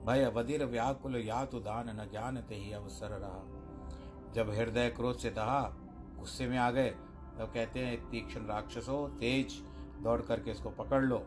भय 0.05 0.29
बदिर 0.29 0.65
व्याकुल 0.65 1.15
या 1.15 1.21
यातु 1.21 1.59
दान 1.59 1.89
न 1.89 2.07
ज्ञान 2.11 2.37
ते 2.41 2.55
ही 2.55 2.71
अवसर 2.71 3.09
रहा। 3.09 3.43
जब 4.33 4.49
हृदय 4.49 4.89
क्रोध 4.89 5.17
से 5.17 5.29
दहा, 5.29 5.61
गुस्से 6.19 6.47
में 6.47 6.57
आ 6.57 6.71
गए, 6.71 6.89
तब 6.89 7.39
तो 7.39 7.45
कहते 7.45 7.79
हैं 7.79 8.09
तीक्ष्ण 8.09 8.45
राक्षसो, 8.45 9.07
तेज 9.07 9.53
दौड़ 10.03 10.21
करके 10.21 10.51
इसको 10.51 10.69
पकड़ 10.69 11.03
लो। 11.03 11.25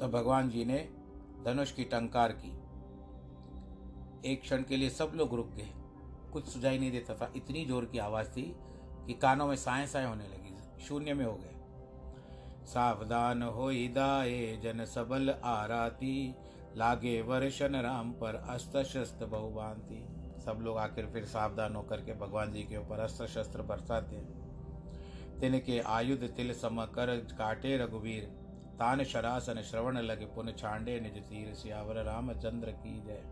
तो 0.00 0.08
भगवान 0.08 0.50
जी 0.50 0.64
ने 0.64 0.78
धनुष 1.44 1.72
की 1.72 1.84
टंकार 1.84 2.32
की। 2.32 2.52
एक 4.32 4.42
क्षण 4.42 4.62
के 4.62 4.76
लिए 4.76 4.90
सब 4.90 5.12
लोग 5.14 5.34
रुक 5.34 5.50
गए। 5.50 5.68
कुछ 6.32 6.48
सुझाई 6.48 6.78
नहीं 6.78 6.90
देता 6.90 7.14
था। 7.14 7.32
इतनी 7.36 7.64
ज़ोर 7.64 7.84
की 7.84 7.98
आवाज़ 7.98 8.28
थी 8.28 8.42
कि 9.06 9.14
कानों 9.14 9.46
में 9.46 9.56
साए 9.56 9.86
साए 9.86 10.06
होने 10.06 10.24
लगी। 10.24 10.84
शून्य 10.84 11.14
में 11.14 11.24
हो 11.24 11.32
गए। 11.32 11.54
सावधान 12.66 13.42
हो 13.42 13.70
दाए 13.94 14.60
जन 14.62 14.84
सबल 14.84 15.30
आराती। 15.30 16.34
लागे 16.76 17.20
वर्षन 17.22 17.76
राम 17.76 18.10
पर 18.12 18.34
अस्त्र 18.34 18.84
शस्त्र 18.84 19.26
बहुबांति 19.26 20.06
सब 20.44 20.58
लोग 20.62 20.78
आखिर 20.78 21.06
फिर 21.06 21.24
सावधान 21.24 21.76
होकर 21.76 22.00
के 22.00 22.14
भगवान 22.14 22.52
जी 22.52 22.62
के 22.62 22.76
ऊपर 22.76 22.98
अस्त्र 22.98 23.26
शस्त्र 23.26 23.62
बरसाते। 23.62 24.16
तिनके 25.40 25.78
आयुध 25.78 26.24
तिल 26.36 26.52
सम 26.54 26.84
कर 26.84 27.16
काटे 27.38 27.76
रघुवीर। 27.76 28.45
तान 28.78 29.02
शरासन 29.04 29.60
श्रवण 29.62 29.98
लगे 30.00 30.26
पुन 30.34 30.52
छांडे 30.54 30.98
निज 31.00 31.18
तीर 31.28 31.52
सियावर 31.54 32.02
रामचंद्र 32.04 32.70
की 32.78 33.00
जय 33.02 33.22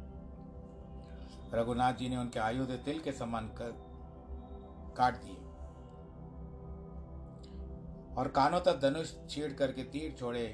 रघुनाथ 1.54 1.94
जी 1.94 2.08
ने 2.08 2.16
उनके 2.16 2.40
आयुध 2.40 2.70
तिल 2.84 2.98
के 3.00 3.12
समान 3.14 3.48
कर 3.58 3.74
काट 4.96 5.16
दिए 5.16 5.42
और 8.14 8.28
कानों 8.30 8.60
तक 8.62 8.80
धनुष 8.82 9.12
छीड़ 9.28 9.52
करके 9.52 9.84
तीर 9.92 10.14
छोड़े 10.18 10.46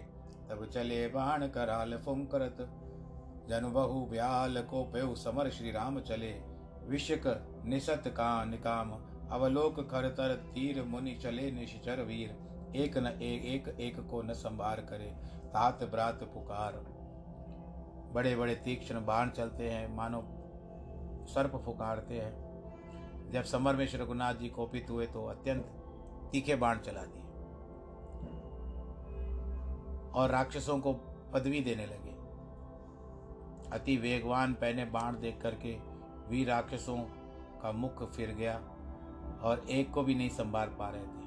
तब 0.51 0.69
चले 0.75 1.07
बाण 1.09 1.47
कराल 1.49 1.97
फुंकरत 2.05 2.67
जन 3.49 3.71
बहु 3.73 4.05
ब्याल 4.07 4.63
को 4.71 4.83
पेव 4.93 5.15
समर 5.17 5.51
श्री 5.51 5.71
राम 5.73 6.01
चले 6.03 6.35
विषक 6.87 7.27
निसत 7.65 8.05
का 8.17 8.33
निकाम 8.45 8.93
अवलोक 9.33 9.81
कर 9.91 10.09
तर 10.13 10.35
तीर 10.55 10.83
मुनि 10.85 11.15
चले 11.23 11.51
निश्चर 11.53 12.03
वीर 12.03 12.39
एक 12.77 12.99
न 12.99 13.07
एक 13.07 13.45
एक 13.45 13.81
एक 13.81 14.01
को 14.01 14.23
न 14.23 14.33
संभार 14.33 14.81
करे, 14.81 15.15
तात 15.47 15.85
ब्रात 15.85 16.23
पुकार। 16.25 16.73
बड़े 18.15 18.37
बड़े 18.37 18.55
तीक्ष्ण 18.55 19.07
बाण 19.07 19.31
चलते 19.31 19.71
हैं, 19.71 19.97
मानो 19.97 20.23
सर्प 21.27 21.63
फुकारते 21.65 22.15
हैं। 22.15 23.31
जब 23.33 23.43
समर 23.43 23.77
में 23.77 23.87
श्री 23.87 24.03
रघुनाथ 24.03 24.35
जी 24.35 24.49
कोपित 24.49 24.91
हुए 24.91 25.07
तो 25.07 25.27
अत्यंत 25.27 25.65
तीखे 26.33 26.57
बाण 26.57 26.79
चला 26.79 27.03
दिए। 27.03 27.23
और 30.11 30.31
राक्षसों 30.31 30.79
को 30.79 30.93
पदवी 31.35 31.61
देने 31.61 31.87
लगे। 31.87 32.11
अति 33.71 33.97
वेगवान 33.97 34.55
पहने 34.55 34.85
बाण 34.85 35.21
देख 35.21 35.41
करके 35.41 35.77
वीर 36.29 36.49
राक्षसों 36.49 36.99
का 37.63 37.73
मुख 37.73 38.11
फिर 38.13 38.31
गया 38.31 38.57
और 39.43 39.67
एक 39.71 39.91
को 39.91 40.03
भी 40.03 40.15
नहीं 40.15 40.31
संभाल 40.31 40.69
पा 40.69 40.89
रहे 40.89 41.03
थे। 41.03 41.20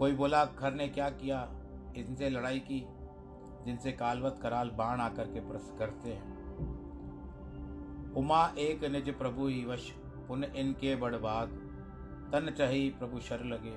कोई 0.00 0.12
बोला 0.12 0.44
खर 0.44 0.72
ने 0.72 0.88
क्या 0.88 1.10
किया? 1.10 1.38
इनसे 1.96 2.30
लड़ाई 2.30 2.58
की, 2.58 2.86
जिनसे 3.64 3.92
कालवत 3.92 4.38
कराल 4.42 4.70
बाण 4.70 5.00
आकर 5.00 5.24
के 5.24 5.40
प्रस 5.40 5.72
करते 5.78 6.10
हैं। 6.10 6.38
उमा 8.12 8.54
एक 8.58 8.84
निज 8.84 9.14
प्रभु 9.18 9.46
ही 9.46 9.64
वश, 9.64 9.90
पुन 10.28 10.44
इनके 10.44 10.96
बड़बाग 10.96 11.48
तन 12.32 12.54
चही 12.58 12.88
प्रभु 12.90 13.20
शर 13.20 13.44
लगे, 13.44 13.76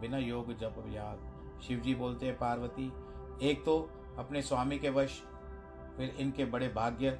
बिना 0.00 0.18
योग 0.18 0.52
जप 0.58 0.84
याग 0.88 1.60
शिव 1.62 1.80
जी 1.80 1.94
बोलते 1.94 2.26
हैं, 2.26 2.38
पार्वती, 2.38 2.92
एक 3.42 3.64
तो 3.64 3.78
अपने 4.18 4.42
स्वामी 4.42 4.78
के 4.78 4.90
वश, 4.90 5.22
फिर 5.96 6.16
इनके 6.20 6.44
बड़े 6.44 6.68
भाग्य, 6.68 7.18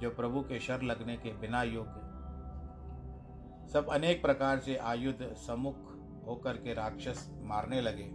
जो 0.00 0.10
प्रभु 0.10 0.40
के 0.40 0.60
शर 0.60 0.82
लगने 0.82 1.16
के 1.16 1.32
बिना 1.32 1.62
योग्य। 1.62 2.00
सब 3.72 3.88
अनेक 3.88 4.22
प्रकार 4.22 4.58
से 4.58 4.76
आयुध, 4.76 5.22
सम्मुख 5.34 5.93
होकर 6.26 6.56
के 6.56 6.74
राक्षस 6.74 7.28
मारने 7.42 7.80
लगे। 7.80 8.10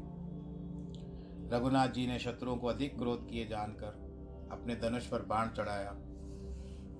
रघुनाथ 1.49 1.87
जी 1.87 2.07
ने 2.07 2.19
शत्रुओं 2.19 2.57
को 2.57 2.67
अधिक 2.67 2.97
क्रोध 2.97 3.29
किए 3.29 3.45
जानकर 3.47 4.49
अपने 4.51 4.75
धनुष 4.75 5.07
पर 5.07 5.21
बाण 5.21 5.49
चढ़ाया 5.49 5.91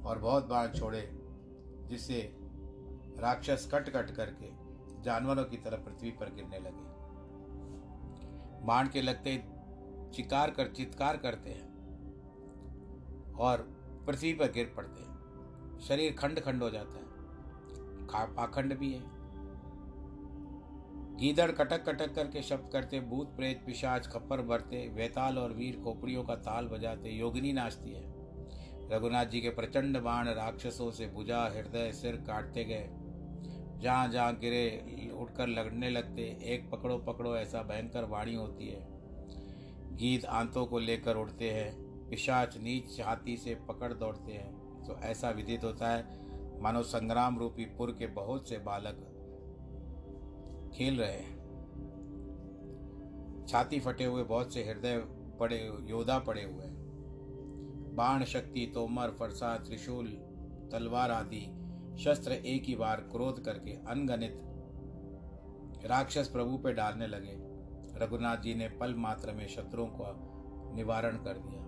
और 0.06 0.20
बहुत 0.20 0.46
बाण 0.46 0.68
छोड़े, 0.68 1.10
जिससे 1.90 2.22
राक्षस 3.20 3.70
कट 3.74 3.90
कट 3.90 4.12
करके 4.12 4.52
जानवरों 5.04 5.44
की 5.44 5.58
तरह 5.58 5.78
पृथ्वी 5.78 6.12
पर 6.12 6.34
गिरने 6.34 6.60
लगे। 6.60 6.88
बाण 8.66 8.88
के 8.88 9.02
लगते 9.02 9.38
चिकार 10.14 10.52
कर, 10.52 10.68
चित्कार 10.68 11.18
करते 11.18 11.50
हैं 11.50 11.68
और 13.34 13.58
पृथ्वी 14.08 14.34
पर 14.34 14.52
गिर 14.52 14.74
पड़ते 14.78 15.02
हैं। 15.02 15.80
शरीर 15.80 16.14
खंड 16.14 16.40
खंड 16.40 16.64
हो 16.64 16.70
जाता 16.70 16.98
है। 16.98 17.08
पाखंड 18.36 18.78
भी 18.78 18.94
है। 18.94 19.19
गीदड़ 21.20 21.52
कटक 21.52 21.90
कटक 21.90 22.16
करके 22.16 22.42
शब्द 22.42 22.70
करते, 22.74 23.00
भूत 23.00 23.36
प्रेत 23.36 23.64
पिशाच 23.66 24.08
खप्पर 24.08 24.42
भरते, 24.42 24.88
वेताल 24.90 25.38
और 25.38 25.54
वीर 25.54 25.82
खोपड़ियों 25.84 26.24
का 26.24 26.36
ताल 26.36 26.68
बजाते, 26.68 27.10
योगिनी 27.10 27.54
नाचती 27.54 27.92
है। 27.92 28.04
रघुनाथ 28.92 29.26
जी 29.26 29.42
के 29.42 29.50
प्रचंड 29.50 29.98
बाण 29.98 30.28
राक्षसों 30.28 30.92
से 30.92 31.08
भुजा 31.08 31.44
हृदय 31.44 31.92
सिर 31.92 32.16
काटते 32.16 32.64
गए। 32.64 32.90
जहाँ 33.82 34.08
जहाँ 34.08 34.36
गिरे, 34.36 35.12
उठकर 35.14 35.48
लगने 35.48 35.90
लगते, 35.90 36.38
एक 36.44 36.70
पकड़ो 36.72 36.98
पकड़ो 36.98 37.36
ऐसा 37.36 37.62
भयंकर 37.62 38.04
वाणी 38.04 38.36
होती 38.36 38.68
है। 38.68 38.88
गीत 39.98 40.26
आंतों 40.26 40.66
को 40.66 40.80
लेकर 40.80 41.16
उड़ते 41.16 41.50
हैं, 41.50 41.76
पिशाच 42.10 42.58
नीच 42.58 42.98
छाती 42.98 43.38
से 43.38 43.56
पकड़ 43.56 43.94
दौड़ते 43.94 44.32
हैं। 44.32 44.84
तो 44.84 45.00
ऐसा 45.04 45.30
विदित 45.30 45.64
होता 45.64 45.90
है, 45.90 46.20
मानो 46.62 46.84
संग्राम 46.84 47.40
रूपी 47.40 47.66
पुर 47.66 47.96
के 48.00 48.08
बहुत 48.08 48.50
से 48.50 48.58
बालक 48.58 49.09
खेल 50.74 51.00
रहे 51.00 51.12
हैं। 51.12 51.40
छाती 53.48 53.80
फटे 53.80 54.06
हुए, 54.06 54.24
बहुत 54.24 54.54
से 54.54 54.64
हृदय 54.64 54.98
पड़े, 55.40 55.78
योद्धा 55.84 56.20
पड़े 56.20 56.44
हुए 56.44 56.66
हैं। 56.66 56.76
बाण 57.96 58.24
शक्ति, 58.24 58.72
तोमर 58.74 59.10
फरसा 59.10 59.58
त्रिशूल, 59.58 60.08
तलवार 60.72 61.12
आदि 61.12 61.56
शस्त्र 62.00 62.32
एक 62.32 62.64
ही 62.64 62.76
बार 62.76 63.02
क्रोध 63.02 63.44
करके 63.44 63.72
अनगणित 63.72 64.42
राक्षस 65.86 66.28
प्रभु 66.28 66.58
पे 66.58 66.74
डालने 66.74 67.08
लगे। 67.08 67.36
रघुनाथ 68.00 68.38
जी 68.38 68.54
ने 68.56 68.70
पल 68.70 68.94
मात्र 68.96 69.32
में 69.32 69.48
शत्रुओं 69.48 69.88
का 69.88 70.16
निवारण 70.76 71.18
कर 71.18 71.38
दिया। 71.38 71.66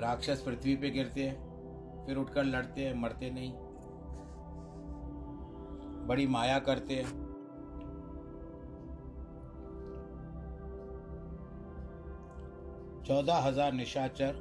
राक्षस 0.00 0.42
पृथ्वी 0.42 0.76
पे 0.76 0.90
गिरते 0.90 1.22
हैं, 1.24 2.06
फिर 2.06 2.16
उठकर 2.16 2.44
लड़ते 2.44 2.84
हैं, 2.84 2.94
मरते 2.94 3.30
नहीं। 3.30 3.52
बड़ी 6.06 6.26
माया 6.26 6.58
करते 6.58 6.94
हैं। 6.94 7.23
चौदह 13.06 13.34
हज़ार 13.34 13.72
निशाचर 13.72 14.36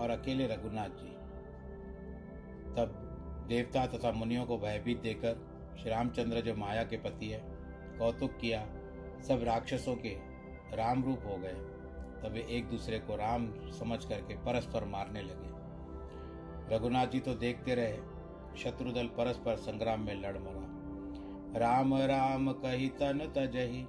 और 0.00 0.10
अकेले 0.10 0.46
रघुनाथ 0.46 0.88
जी। 0.88 1.08
तब 2.76 2.92
देवता 3.48 3.86
तथा 3.86 4.10
मुनियों 4.12 4.44
को 4.44 4.58
भयभीत 4.58 5.00
देकर 5.02 5.46
श्री 5.78 5.90
रामचंद्र 5.90 6.40
जो 6.40 6.54
माया 6.54 6.82
के 6.84 6.96
पति 6.96 7.28
है, 7.28 7.40
कौतुक 7.98 8.30
किया, 8.30 8.60
सब 9.28 9.42
राक्षसों 9.42 9.94
के 9.96 10.16
राम 10.76 11.04
रूप 11.04 11.20
हो 11.26 11.36
गए। 11.36 11.54
तब 12.22 12.32
वे 12.32 12.46
एक 12.50 12.68
दूसरे 12.68 12.98
को 12.98 13.16
राम 13.16 13.46
समझ 13.70 14.04
करके 14.04 14.34
परस्पर 14.34 14.84
मारने 14.84 15.22
लगे। 15.22 16.74
रघुनाथ 16.74 17.06
जी 17.06 17.20
तो 17.20 17.34
देखते 17.34 17.74
रहे, 17.74 17.96
शत्रुदल 18.58 19.06
परस्पर 19.06 19.56
संग्राम 19.56 20.00
में 20.00 20.14
लड़ 20.14 20.36
मरा। 20.38 21.58
राम 21.58 21.94
राम 21.94 22.52
कही 22.52 22.88
तन 22.88 23.32
तजही, 23.36 23.84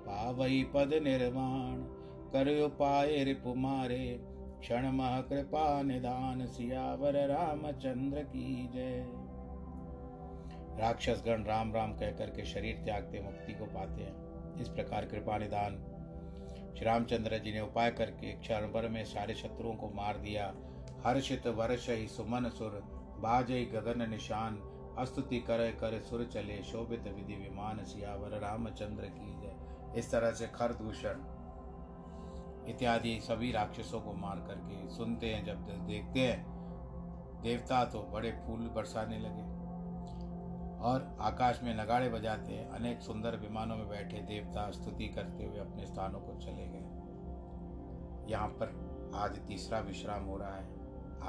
पावही 0.00 0.62
पद 0.64 0.94
निर्माण 1.02 1.97
कर 2.32 2.62
उपाय 2.62 3.24
रिपु 3.24 3.54
मारे, 3.54 4.18
क्षण 4.60 4.90
मह 4.90 5.20
कृपा 5.20 5.82
निदान 5.82 6.46
सियावर 6.46 7.28
रामचंद्र 7.28 8.22
की 8.22 8.70
जय। 8.74 9.06
राक्षस 10.80 11.22
गण 11.26 11.44
राम 11.44 11.74
राम 11.74 11.92
कह 11.92 12.10
करके 12.10 12.44
शरीर 12.44 12.76
त्यागते, 12.76 13.20
मुक्ति 13.20 13.52
को 13.52 13.64
पाते 13.64 14.02
हैं। 14.02 14.28
इस 14.60 14.68
प्रकार 14.68 15.06
कृपा 15.06 15.38
निदान 15.38 15.84
श्री 16.76 16.86
रामचंद्र 16.86 17.38
जी 17.38 17.52
ने 17.52 17.60
उपाय 17.60 17.90
करके 17.90 18.32
क्षण 18.32 18.60
भर 18.60 18.88
में 18.88 19.04
सारे 19.04 19.34
शत्रुओं 19.34 19.74
को 19.74 19.88
मार 19.88 20.16
दिया। 20.16 20.54
हर्षित 21.06 21.46
वर्ष 21.46 21.90
ही 21.90 22.06
सुमन 22.06 22.48
सुर 22.48 22.70
बाजय 23.20 23.64
गगन 23.64 24.10
निशान, 24.10 24.56
अस्तुति 24.98 25.38
कर 25.38 25.70
कर 25.70 26.00
सुर 26.00 26.24
चले, 26.24 26.62
शोभित 26.62 27.02
विधि 27.02 27.34
विमान 27.34 27.84
सियावर 27.84 28.30
रामचंद्र 28.30 29.04
की 29.04 29.40
जय। 29.40 29.56
इस 29.98 30.10
तरह 30.10 30.30
से 30.30 30.46
खर 30.46 30.52
खरदूषण 30.54 31.37
इत्यादि 32.68 33.20
सभी 33.20 33.52
राक्षसों 33.52 34.00
को 34.00 34.12
मार 34.12 34.36
करके 34.36 34.88
सुनते 34.90 35.26
हैं, 35.26 35.44
जब 35.44 35.86
देखते 35.86 36.20
हैं, 36.20 36.58
देवता 37.42 37.84
तो 37.84 38.02
बड़े 38.02 38.30
फूल 38.30 38.60
बरसाने 38.60 39.18
लगे 39.18 39.58
और 40.78 41.16
आकाश 41.20 41.60
में 41.62 41.74
नगाड़े 41.74 42.08
बजाते 42.08 42.52
हैं। 42.52 42.68
अनेक 42.68 43.00
सुंदर 43.00 43.36
विमानों 43.36 43.76
में 43.76 43.88
बैठे 43.88 44.18
देवता 44.18 44.70
स्तुति 44.70 45.08
करते 45.08 45.44
हुए 45.44 45.58
अपने 45.58 45.86
स्थानों 45.86 46.20
को 46.20 46.34
चले 46.34 46.66
गए। 46.68 46.84
यहाँ 48.32 48.48
पर 48.48 48.88
आज 49.14 49.38
तीसरा 49.38 49.78
विश्राम 49.78 50.24
हो 50.24 50.36
रहा 50.36 50.56
है। 50.56 50.64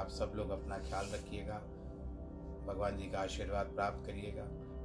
आप 0.00 0.08
सब 0.08 0.32
लोग 0.34 0.50
अपना 0.50 0.78
ख्याल 0.78 1.06
रखिएगा। 1.06 1.54
भगवान 2.66 2.96
जी 2.96 3.10
का 3.10 3.18
आशीर्वाद 3.20 3.66
प्राप्त 3.66 4.06
करिएगा। 4.06 4.44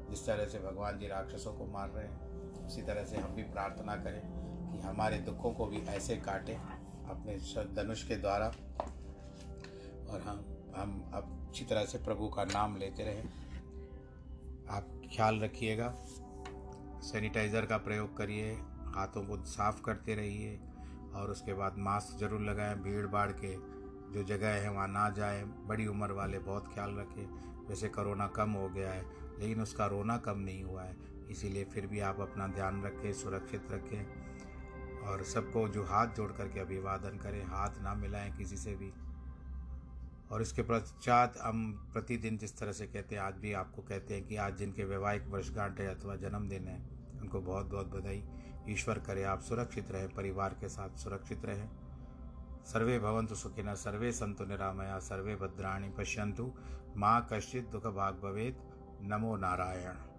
जिस 0.10 0.26
तरह 0.26 0.46
से 0.46 0.60
भगवान 0.60 1.00
जी 1.00 1.08
राक्षसों 1.08 1.54
को 1.54 1.66
मार 1.66 1.90
रहे 1.90 2.06
हैं, 2.06 2.20
उसी 2.66 2.82
तरह 2.82 3.04
से 3.04 3.18
हम 3.18 3.36
भी 3.36 3.44
प्रार्थना 3.44 3.96
करें। 3.96 4.45
कि 4.76 4.88
हमारे 4.88 5.18
दुखों 5.18 5.52
को 5.52 5.66
भी 5.66 5.78
ऐसे 5.78 6.16
काटें 6.16 6.56
अपने 6.56 7.38
धनुष 7.76 8.04
के 8.04 8.16
द्वारा। 8.16 8.46
और 10.10 10.22
हम 10.22 10.46
हम 10.78 11.12
अब 11.14 11.46
अच्छी 11.48 11.66
तरह 11.66 11.86
से 11.86 11.98
प्रभु 11.98 12.28
का 12.28 12.44
नाम 12.44 12.78
लेते 12.78 13.04
रहें। 13.04 13.24
आप 14.70 15.02
ख्याल 15.16 15.40
रखिएगा, 15.40 15.94
सैनिटाइज़र 17.02 17.66
का 17.66 17.78
प्रयोग 17.78 18.18
करिए, 18.18 18.52
हाथों 18.88 19.24
को 19.24 19.38
साफ़ 19.46 19.82
करते 19.82 20.16
रहिए, 20.16 20.60
और 21.16 21.32
उसके 21.32 21.54
बाद 21.54 21.76
मास्क 21.78 22.20
ज़रूर 22.20 22.42
लगाएँ 22.42 22.76
भीड़ 22.76 23.06
भाड़ 23.08 23.32
के 23.32 23.54
जो 24.14 24.24
जगह 24.24 24.48
है 24.48 24.72
वहाँ 24.72 24.88
ना 24.88 25.10
जाए। 25.10 25.44
बड़ी 25.44 25.88
उम्र 25.88 26.12
वाले 26.12 26.40
बहुत 26.40 26.74
ख्याल 26.74 26.96
रखें। 26.96 27.26
वैसे 27.70 27.90
कोरोना 27.90 28.28
कम 28.28 28.52
हो 28.52 28.70
गया 28.70 28.92
है, 28.92 29.06
लेकिन 29.40 29.62
उसका 29.62 29.86
रोना 29.86 30.18
कम 30.18 30.40
नहीं 30.40 30.64
हुआ 30.64 30.84
है। 30.84 30.96
इसीलिए 31.30 31.64
फिर 31.64 31.88
भी 31.88 32.00
आप 32.00 32.20
अपना 32.22 32.48
ध्यान 32.48 32.84
रखें, 32.84 33.14
सुरक्षित 33.14 33.72
रखें। 33.72 34.25
और 35.06 35.24
सबको 35.24 35.68
जो 35.68 35.84
हाथ 35.84 36.08
जोड़ 36.08 36.32
करके 36.32 36.60
अभिवादन 36.60 37.18
करें, 37.18 37.46
हाथ 37.46 37.70
ना 37.82 37.94
मिलाएँ 37.94 38.32
किसी 38.32 38.58
से 38.58 38.76
भी। 38.76 38.94
और 40.32 40.42
इसके 40.42 40.62
पश्चात 40.62 41.38
हम 41.42 41.90
प्रतिदिन 41.94 42.38
जिस 42.38 42.58
तरह 42.60 42.72
से 42.72 42.88
कहते 42.88 43.16
हैं, 43.16 43.22
आज 43.22 43.34
भी 43.34 43.54
आपको 43.54 43.82
कहते 43.82 44.14
हैं 44.14 44.28
कि 44.28 44.36
आज 44.36 44.58
जिनके 44.58 44.84
वैवाहिक 44.84 45.28
वर्षगांठ 45.28 45.80
है 45.80 45.96
अथवा 45.96 46.16
जन्मदिन 46.16 46.68
है, 46.68 46.90
उनको 47.22 47.42
बहुत 47.42 47.66
बहुत 47.66 47.88
बधाई। 47.88 48.24
ईश्वर 48.70 49.00
करे 49.00 49.24
आप 49.24 49.40
सुरक्षित 49.40 49.92
रहें, 49.92 50.14
परिवार 50.14 50.54
के 50.54 50.70
साथ 50.70 50.90
सुरक्षित 50.90 51.46
रहें। 51.46 51.70
सर्वे 52.66 53.00
भवन्तु 53.00 53.36
सुखिनः 53.36 53.74
सर्वे 53.74 54.12
संतु 54.12 54.46
निरामया, 54.46 55.00
सर्वे 55.00 55.36
भद्राणी 55.36 55.90
पश्यंतु 55.90 56.54
माँ 56.98 57.28
कश्चित 57.34 57.68
दुख 57.68 57.88
भाग 57.88 58.14
भवेत्। 58.16 58.58
नमो 59.02 59.38
नारायण। 59.38 60.15